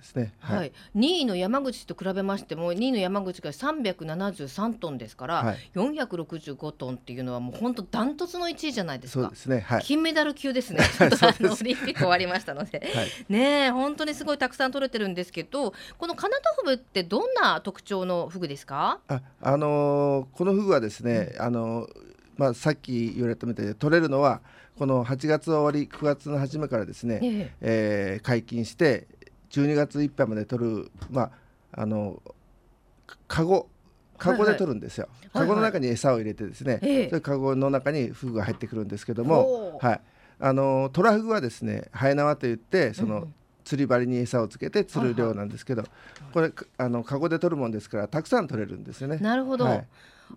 [0.00, 0.32] ですね。
[0.40, 5.58] はい、2位の山口と比べましても2位の山口が373トンですから、はい。
[5.74, 9.22] 465トンっていうのはもう本当ダントツの1位じゃないですか。
[9.22, 9.60] そうですね。
[9.60, 9.82] はい。
[9.82, 10.80] 金メダル級ですね。
[10.98, 12.80] ちょっとあのオリンピック終わりましたので。
[12.94, 13.08] はい。
[13.28, 19.00] ねえ本当にすごいたくさん取れてるんですけどこのカナトフグってどんな特徴のフグですか？
[19.08, 21.90] ああのーこのフグはですね、あのー
[22.36, 24.40] まあ、さっき言われたみたいに取れるのは
[24.78, 27.50] この8月終わり9月の初めからですね、え。
[27.60, 29.06] えー解禁して
[29.50, 31.30] 12月いっぱいまで取る、まあ、
[31.72, 32.22] あの
[33.06, 33.68] かカゴ
[34.18, 37.08] カゴで取るんですよ、はいカゴの中に餌を入れてですね、ええ。
[37.08, 39.86] それカゴの中にフグが入ってくるんですけどほも、う。
[39.86, 40.00] はい、
[40.40, 43.28] あのトラフグはですねハエ縄といってその、
[43.64, 45.84] 釣り針に餌をつけて釣る量なんですけど、
[46.32, 49.18] これあのカゴで取るもんですからたくさん取れるんですよね。
[49.18, 49.86] なるほど、はい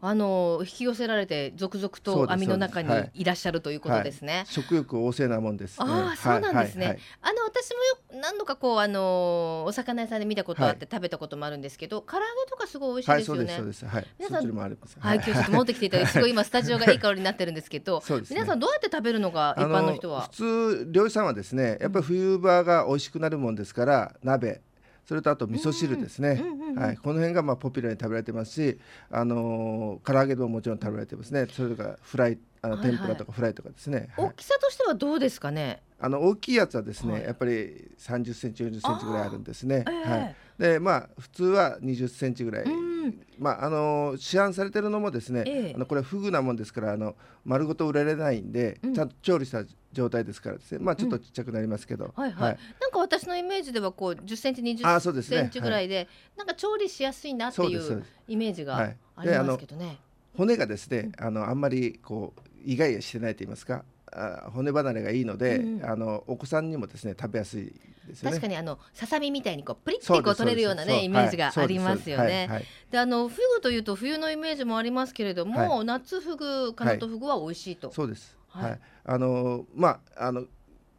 [0.01, 4.45] あの引き寄せられて続々と網の中にいいらっしゃるということですね。
[4.47, 5.85] 食欲旺盛なもんです、ね。
[5.87, 13.55] ああそうなんですね、はいはいあの私もよく何度かこうあのお魚屋さんで見たことあって食べたこともあるんですけど、唐揚げとかすごい美味しいはい、ですよね。
[13.57, 13.95] そうですそうです。
[13.95, 14.07] はい。
[14.19, 14.99] 皆さん。
[14.99, 20.21] はい、今日ちょっと持ってきていただいて、すごい 今スタジオがいい香りになってるんですけど、ね皆さんどうやって食べるのが一般の人は？
[20.21, 20.29] 普。
[20.29, 24.61] 通漁師さんはですねやっぱり冬場が美味しくなるもんですから鍋
[25.05, 26.41] それとあと味噌汁ですね、
[26.75, 28.79] はい、この辺がまあポピュラーに食べられてますし、
[29.11, 31.47] あのー唐揚げでももちろん食べられてますね。
[31.51, 34.25] それとかフライあの天ぷらとかフライとかですね、はい。
[34.27, 35.81] 大きさとしてはどうですかね？
[35.99, 37.23] あの大きいやつはですね、はい。
[37.23, 39.83] やっぱり30センチ40センチぐらいあるんですね。
[39.87, 40.35] ええはい。
[40.57, 42.92] でまあ普通は20センチぐらい。
[43.03, 43.21] うん。
[43.39, 45.73] まああの市販されてるのもですね、ええ。
[45.75, 48.93] あのこれフグなもんですからあの丸ごと売られないんで、うん。
[48.93, 50.79] ちゃんと調理した状態ですからですね。
[50.79, 52.11] まあちょっとちっちゃくなりますけど。
[52.15, 58.97] はいはい、なんか私のイメージではこう10センチ20あそうですねセンチぐらいでなんか調理しやすいなっていうイメージがはい。
[59.15, 59.99] ありますけどね。
[60.35, 63.83] 骨がですねあのあんまりこうイガイガしてないと言いますか。
[64.15, 67.65] あ骨離れがいいので、うんうんあのお子さんにもですね食べやすい
[68.07, 68.37] ですよね。
[68.37, 72.47] 確かにあのささみみたいにこうプリッてこう取れるようなねイメージがはいありますよね。
[72.49, 77.91] そうですはいあのフグというと冬のイメージもありますけれども、は夏フグカナトフグは美味しいと。
[77.91, 78.37] そうです。
[78.47, 78.79] はいはい。
[79.05, 80.45] あのまああの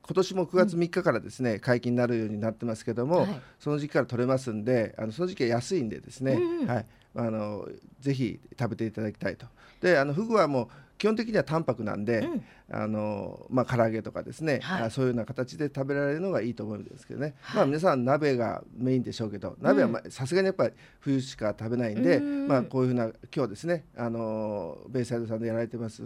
[0.07, 6.87] 今年も9月3日からですね、解禁になるようになってますけども、はいその時期から取れますんで、あのその時期は安いんでですね、うんうんはい。
[7.16, 7.66] あの
[8.00, 9.46] ぜひ食べていただきたいと。
[9.81, 10.68] で、あのフグはもう
[11.04, 12.44] 基本的には淡白なんで、うん。
[12.72, 14.82] あのまあ唐揚げとかですね、はい。
[14.84, 17.34] あそういうような形で食べられるのがいいと思うんですけどね。
[17.42, 17.56] はい。
[17.56, 22.48] まあ皆さん鍋がメインでしょうけど、鍋はまあさすがにやっぱり冬しか食べないんで、うん。
[22.48, 26.02] まあこういうふうな今日ですね、あのベイサイドさんでやられてます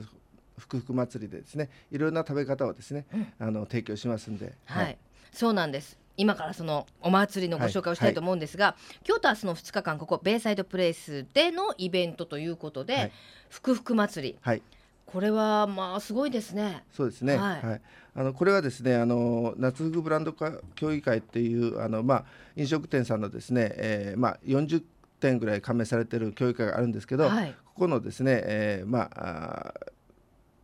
[0.57, 3.07] ふくふく祭りでですね、いろんな食べ方をですね、
[3.39, 4.99] あの提供しますんで、はい、
[5.33, 5.97] そうなんです。
[6.17, 8.75] 今からそのお祭りのご紹介をしたいと思うんですが、
[9.07, 13.13] 今日と明日の2日間ここベイサイドプレイスでのイベントということで、はい。
[13.49, 14.39] ふくふく祭り。
[14.41, 14.63] はい。
[15.11, 16.85] これはまあすごいですね。
[16.93, 17.37] そうですね。
[17.37, 17.67] はい。
[17.67, 17.81] はい。
[18.15, 22.25] あのこれはですね、あの夏フグブランド化協議会っていうあのまあ
[22.57, 24.83] 飲食店さんのですね、えー、まあ40
[25.19, 27.55] 店ぐらい加盟されてる協議会があるんですけど、はい。
[27.65, 29.75] ここのですね、えー、まああ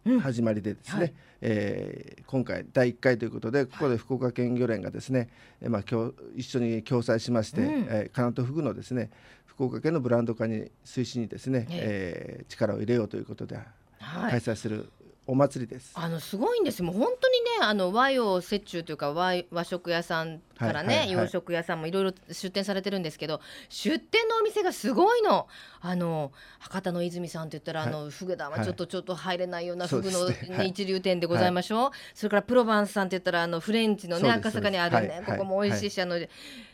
[0.05, 0.17] うん。
[0.19, 1.15] ー始まりでですね、はい。
[1.41, 5.31] えー今回第1回ということでここで福岡県漁連がですね、
[5.63, 7.87] えーまあ今日一緒に共催しまして、うん。
[7.89, 9.11] えー、カナトフグのですね
[9.47, 12.45] 福岡県のブランド化に推進にですね、ええ。
[12.47, 13.67] ー力を入れようということではい
[14.01, 14.91] 開催する
[15.27, 15.93] お祭りです。
[15.95, 21.25] あのすごいんですよもう本当にねあの和洋折衷というか和和食屋さんからね、はいはいはい。
[21.25, 25.47] 洋食屋さんもいろいろ出店されてるんですけど出店のお店がすごいの。
[25.81, 30.57] あの博多の泉さんって言ったら、あのフグだはちょっとちょっと入れないようなフグの、ねね。
[30.57, 36.19] はい一流店でございましょう、それからプロバンスさんって言ったらあのフレンチのね赤坂にあるね、ここも美味しいし、あの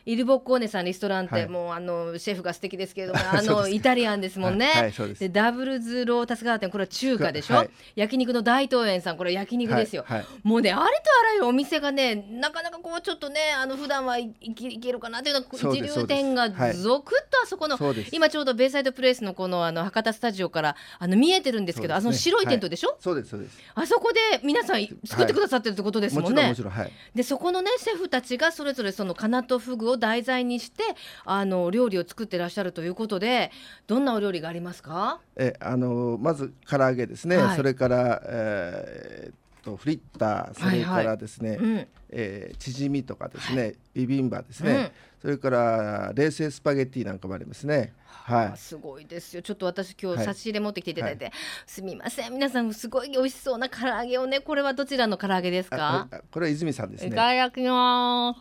[0.05, 1.47] イルボッコーネさんリストランテ、はい。
[1.49, 7.69] もうあのシェフが素敵ですけれども あのイタリアンですもんね、でダブルズロータスガーデンこれは中華でしょ、はい。
[7.95, 10.19] 焼肉の大東園さんこれ焼肉ですよ、はい。
[10.19, 10.27] はい。
[10.43, 15.19] もうねありとあらゆるお店がねなかなかこうちょっとねあの普段はいいけいけるかな？
[15.19, 17.13] っていうような一流店が続々と
[17.43, 23.29] あそこの、そうです今ちょうどベイサイドプレイスのこのあの博多スタジオからあの見えてるんですけどねあの白いテントでしょ、そうです。
[23.29, 23.57] そうです。
[23.75, 26.49] あそこで皆さん作ってくださってるってことですもんね。
[26.49, 26.91] もちろんもちろんはい。
[27.15, 30.83] でそこのねシェフたちがそれぞれそのカナとフグを題材にして
[31.25, 33.51] あの料理を作ってらっしゃるということで
[33.87, 35.19] どんなお料理がありますか？
[35.35, 37.55] えあのまず唐揚げですね、はい。
[37.55, 41.87] それから、えーっとフリッターそれからですね、うん。
[42.09, 44.91] えーチヂミとかですね、ビビンバですね、うん。
[45.21, 47.93] それから冷製スパゲッティなんかもありますね。
[48.05, 48.45] はい。
[48.47, 49.41] あすごいですよ。
[49.41, 50.19] ちょっと私今はい。
[50.19, 51.31] 日差し入れ持ってきていただいて、
[51.65, 52.33] すみません。
[52.33, 58.39] 皆さんすごい美味しそうな唐揚げをねこれはどちらの唐揚げですあかこれは泉さんですいねただきます。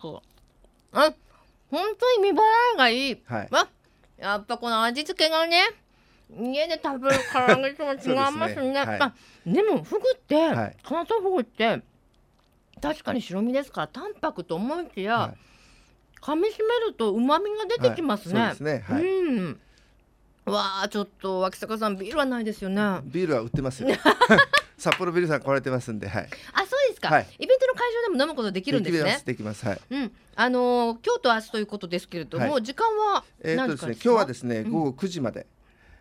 [0.93, 1.15] あ
[1.71, 2.43] 本当に見栄
[2.75, 3.49] えがいい、はい。
[3.51, 3.69] わ
[4.19, 5.63] やっぱこの味付けがね
[6.39, 8.15] 家で食べる唐揚げとは違い。
[8.33, 8.73] ますね。
[8.73, 8.99] ねはい。
[9.01, 9.15] あ
[9.47, 10.77] でもフグって、はい。
[10.83, 11.83] カナトフグって
[12.81, 15.35] 確かに白身ですから淡白と思いきや、は
[16.21, 18.57] 噛み締めると旨味が出てきますね、はい。
[18.57, 18.83] そうね。
[19.43, 19.61] ん。
[20.47, 22.81] わあちょっと脇坂さんビールはないですよね。
[22.81, 23.89] あビールは売ってますよ。
[24.79, 26.29] 札幌ビールさん来られてますんではい。
[26.67, 27.27] そうですか、はい。
[27.39, 28.99] イベントの会場でも飲むことできるんですね。
[29.03, 29.67] できますできます。
[29.67, 29.81] はい。
[29.91, 34.71] うん、あのー今日と明日ということですけれども、は時間はえーっとですね今日はですねうん。
[34.71, 35.47] 午後9時まで、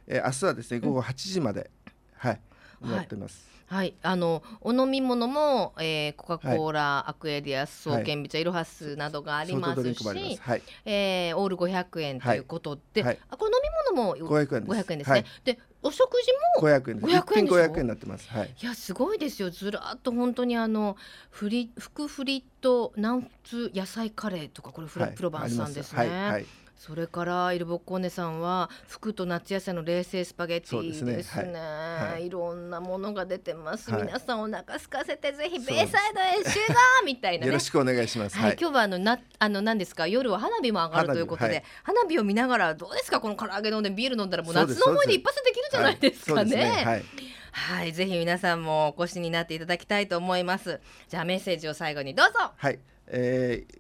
[0.10, 1.70] えー明日はですね午後8時まで、
[2.16, 2.32] はい。
[2.32, 2.42] はい
[2.88, 10.62] やってます、はい、あのお飲み物も、えー、コカ・コーラ、アクエリアス、ソーケンビチャ、イロハスなどがありますしはい。
[10.86, 13.20] えー、オール500円ということで、はい。
[13.30, 14.72] あこれ飲み物も500円です。
[14.72, 15.14] 500円ですね。
[15.14, 15.26] はい。
[15.44, 16.32] でお食事
[16.62, 17.08] も500円です。
[17.08, 18.30] 500円一品でしょ？500円になってます。
[18.30, 18.56] はい。
[18.62, 19.50] いやすごいですよ。
[19.50, 20.96] ずらっと本当にあの
[21.30, 25.16] フリ福フリット南仏野菜カレーとかこれフラ、はい。
[25.16, 26.30] プロバンスさんですね。
[26.30, 26.46] はい
[26.80, 31.16] それからイルボッコーネさんは服と夏野菜の冷製スパゲッティですね。
[31.18, 31.54] ですね。
[31.54, 32.12] はい。
[32.14, 32.28] はい。
[32.28, 33.92] いろんなものが出てます。
[33.92, 34.04] はい。
[34.04, 37.48] 皆さんお腹空かせてぜひベイサイドへ集合みたいなね。
[37.48, 37.60] よろ。
[37.60, 38.38] しくお願いします。
[38.38, 38.58] はい、はい。
[38.58, 40.08] 今日はあのなあの何ですか？
[40.08, 42.06] 夜は花火も上がるということで、花火はい。
[42.06, 43.20] 花火を見ながらどうですか？
[43.20, 47.04] この唐揚げ飲んでビール飲んだらもう夏の思い出一発できるじゃないですかね。
[47.52, 50.80] はい、ぜひ皆さんもお越しになっていただきたいと思います。
[51.10, 52.52] じゃあメッセージを最後にどうぞ。
[52.56, 53.80] はい、えー、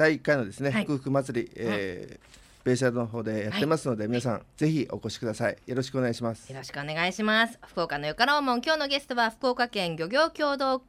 [0.00, 2.30] 第1回のですね、はい福福祭り、えー
[2.62, 7.58] ベイサイドの方でやってますので、皆さんぜひお越しくださいよろしくお願いしますよろしくお願いします。
[7.66, 10.82] 福岡のよからおもん今日のゲストは福岡県漁業協同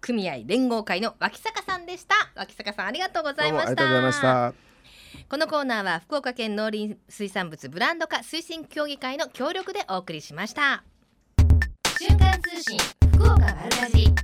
[0.00, 2.14] 組合連合会の脇坂さんでした。
[2.34, 3.70] 脇坂さんありがとうございうました。
[3.72, 4.54] りがとうございました
[5.28, 10.82] このコーナーは福岡県農林水産物ブランド化推進協議会の協力でお送りしました。
[11.98, 12.78] 瞬間通信
[13.12, 14.21] 福岡丸かじり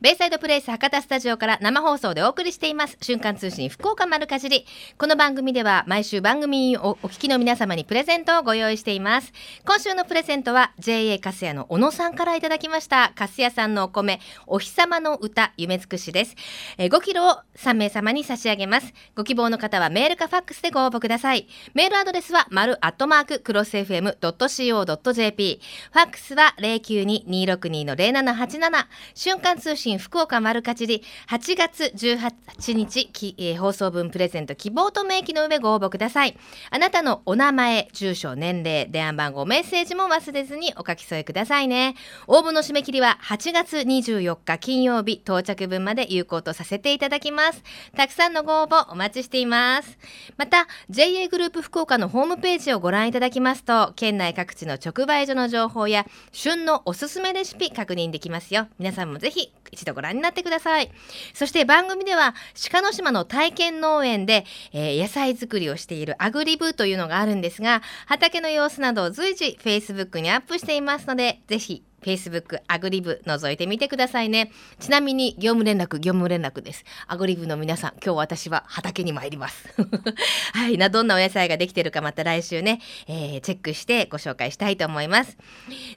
[0.00, 2.96] ベイサイドプレイス博多スタジオから生放送でお送りしています。
[3.02, 4.64] 瞬間通信福岡丸かじり。
[4.96, 9.32] この番組では毎週番組をお聞きの皆様にプレゼントをご用意しています。
[9.64, 13.10] 今週のプレゼントは JA カスヤの小野さんからいただきました。
[13.16, 16.36] カスヤさんのお米お日様の歌夢尽くしです。
[16.76, 18.94] え5キロを3名様に差し上げます。
[19.16, 21.48] ご希望の方はメールかファックスでご応募ください。
[21.74, 25.60] メールアドレスは丸アットマーククロス FM.co.jp
[25.92, 28.86] ファックスは092-262-0787
[29.16, 36.36] 瞬間通信福岡丸かじり8月18日き、えー放送分プレゼント希望と明記の上ご応募ください。
[36.70, 41.94] あなたのお名前住所年齢電話番号メッセージも忘れずにお書き添えくださいね。
[42.26, 47.62] 応募の締め切りは8月24日金曜日到着分まで有効とさせていただきます。
[47.96, 49.98] たくさんのご応募お待ちしています。
[50.36, 58.68] また JA グループ福岡のホームページをご覧いただきますと県内各地の直売所の情報や旬のおすすめレシピ確認できますよ。
[58.78, 60.90] 皆さんもぜひ一度ご覧になってください。
[61.34, 62.34] そして番組では
[62.72, 74.50] 鹿の島の体験農園で、えー野菜作りをしているアグリブというのがあるんですが畑の様子などを随時 Facebook にアップしていますのでぜひ Facebook アグリブ覗いてみてくださいね。
[74.78, 76.84] ちなみに業務連絡業務連絡です。
[77.06, 79.68] アグリブの皆さん今日私は畑に参ります。
[80.54, 80.78] はい。
[80.78, 85.36] などんなお野菜ができてるかまた来週ね、えーチェックしてご紹介したいと思います。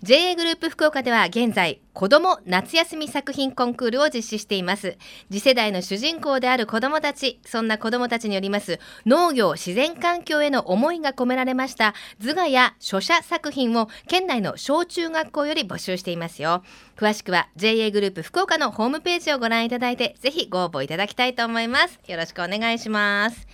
[0.03, 4.97] JA グループ福岡では現在子ども夏休み作品コンクールを実施しています。
[5.29, 16.63] 次世代の主人公である子どもたちそんな子どもたちによります農業自然環境への思いが込められました図画や書写作品を県内の小中学校より募集集していますよ。
[16.95, 21.99] 詳しくは JA グループ福岡のホームページをご覧いただいてぜひご応募いただきたいと思います。
[22.07, 23.47] よろしくお願いします。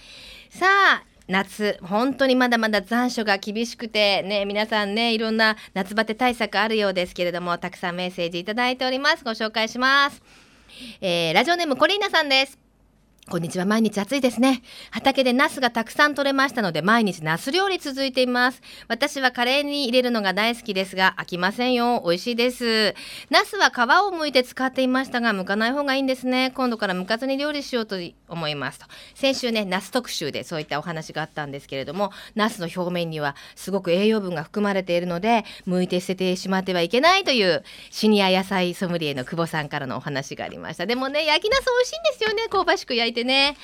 [0.49, 9.23] さあ夏本当にまだまだ残暑が厳しくてね皆さんねいろんな夏バテ対策あるようですけれどもたくさんメッセージいただいております。
[9.23, 10.21] ご紹介します、
[11.01, 12.66] えーラジオネームコリーナさんです。
[13.29, 14.61] こんにちは毎日暑いですね。
[14.89, 18.61] 畑でナスがたくさん取れましたので毎日ナス料理続いています。
[18.87, 22.01] 私はカレーに入れるのが大好きですが飽きませんよ。
[22.05, 22.95] 美味しいです。
[23.29, 26.51] ナスは皮を剥いて使っていましたが剥かない方がいいんですね。
[26.55, 27.97] 今度から剥かずに料理しようと
[28.29, 28.85] 思いますと。
[29.13, 40.85] 先週ねナス特集でそういったお話があったんですけれどもナスの表面にはすごく栄養分が含まれているので剥いて捨ててしまってはいけないというシニア野菜ソムリエの久保さんからのお話がありました。
[40.85, 42.47] でもね焼きナス美味しいんですよね。
[42.49, 43.57] 香ばしく焼いてね。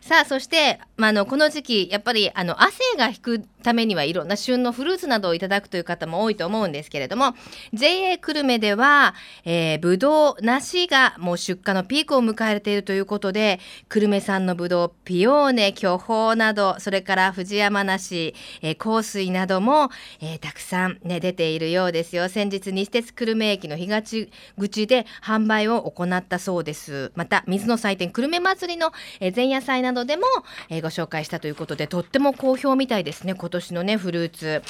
[0.00, 7.34] さあそして、ま、あのこの時期やっぱりあの汗が引くためにはいろんな旬のフルーツなどをいただくという方も多いと思うんですけれども
[7.72, 13.58] JA 久留米では、えー、ぶどう梨がもう出荷のピークを迎えているということで
[13.88, 19.90] 久留米産のぶどうピオーネ巨峰などそれから藤山梨、えー、香水なども、
[20.20, 22.28] えーたくさん、ね、出ているようですよ。
[22.28, 27.12] 先日西鉄久留米駅の東口で販売を行ったそうです。
[27.14, 30.26] また水の祭典久留米祭りの、えー前夜祭などでも、
[30.68, 33.34] えーご紹介したということでとっても好評みたいですね。
[33.34, 34.62] 今年のねフルーツ。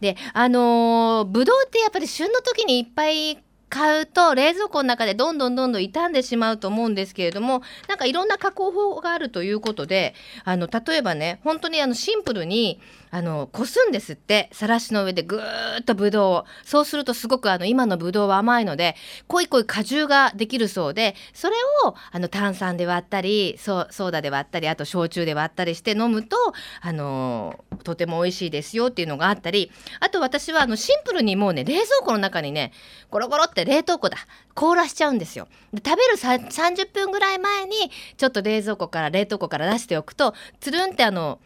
[0.00, 10.14] であのーぶどうってやっぱり旬の時にいっぱい買うと冷蔵庫の中でどんどんどんどん傷んでしまうと思うんですけれどもなんかいろんな加工法があるということで
[10.44, 12.80] あの例えばね本当にあのシンプルに
[13.10, 16.44] あのこすんですってさらしの上でぐーっとぶどうを。
[16.64, 18.96] そうするとすごくあの今のぶどうは甘いので
[19.26, 26.36] 濃い濃い果汁ができるそうでそれをあの炭酸で割ったりソーダで割ったりあと焼酎で割ったりして飲むと
[26.80, 32.72] あのとても美味しいですよっていうのがあったりあと私はあのシンプルにもうね冷蔵庫の中にね
[33.10, 34.18] ゴロゴロって冷凍庫だ
[34.54, 35.48] 凍らしちゃうんですよ。
[35.72, 41.38] で食べる30分ぐらい前にちょっと冷蔵庫から冷凍庫から出しておくとつるんってあの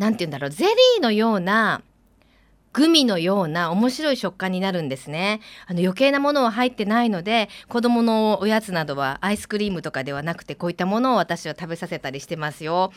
[0.00, 1.82] 何て言うんだろうゼリーのような
[2.72, 5.40] グミのような面白い食感になるんですね。
[5.66, 12.92] あの余計なものは入ってないので子供のおやつなどはアイスクリームとかではなくてこういったものを私は食べさせたりしてますよ。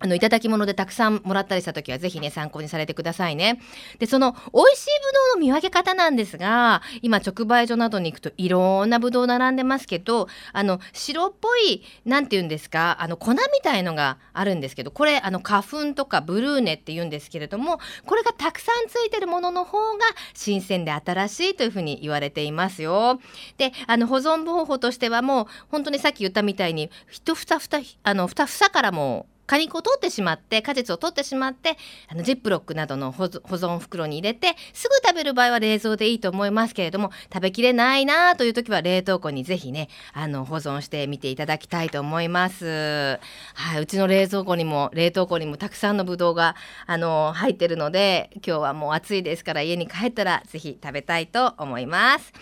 [0.00, 3.60] あのいただき物でたくさんもらったりした時はぜひね参考にされてくださいね。
[3.98, 23.20] でその美味しいぶどうの見分け方なんですが今直売所などに行くといろんなぶどう並んでますけどあの白っぽいなんて言うんですかあの粉みたいのがあるんですけどこれあの花粉とかブルーネって言うんですけれどもこれがたくさんついてるものの方が新鮮で新しいというふうに言われていますよ。
[23.56, 31.76] であの保存方法としてはもう本当にさっき言ったみたいに一ふたふたあのふた房からも果肉を取ってしまって果実を取ってしまって
[32.06, 43.18] あのジップロックなどの保存袋に入れてすぐ食べる場合は冷蔵でいいと思いますけれども食べきれないなという時は冷凍庫にぜひねあの保存してみていただきたいと思います。
[43.54, 46.54] はい、うちの冷蔵庫にも冷凍庫にもたくさんのぶどうが
[46.86, 52.32] あの入ってるので今日はもう暑いですから家に帰ったらぜひ食べたいと思います。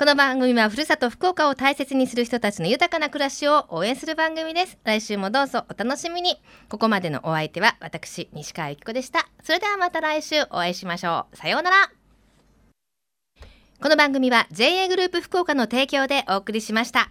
[0.00, 4.78] この番組はふるさと福岡を大切にする人たちの豊かな暮らしを応援する番組です。
[4.82, 6.40] 来週もどうぞお楽しみに。
[6.70, 9.28] ここまでのお相手は私西川由紀子でした。
[9.42, 11.36] それではまた来週お会いしましょう。
[11.36, 11.90] さようなら。
[13.82, 17.10] この番組は JA グループ福岡の提供でお送りしました。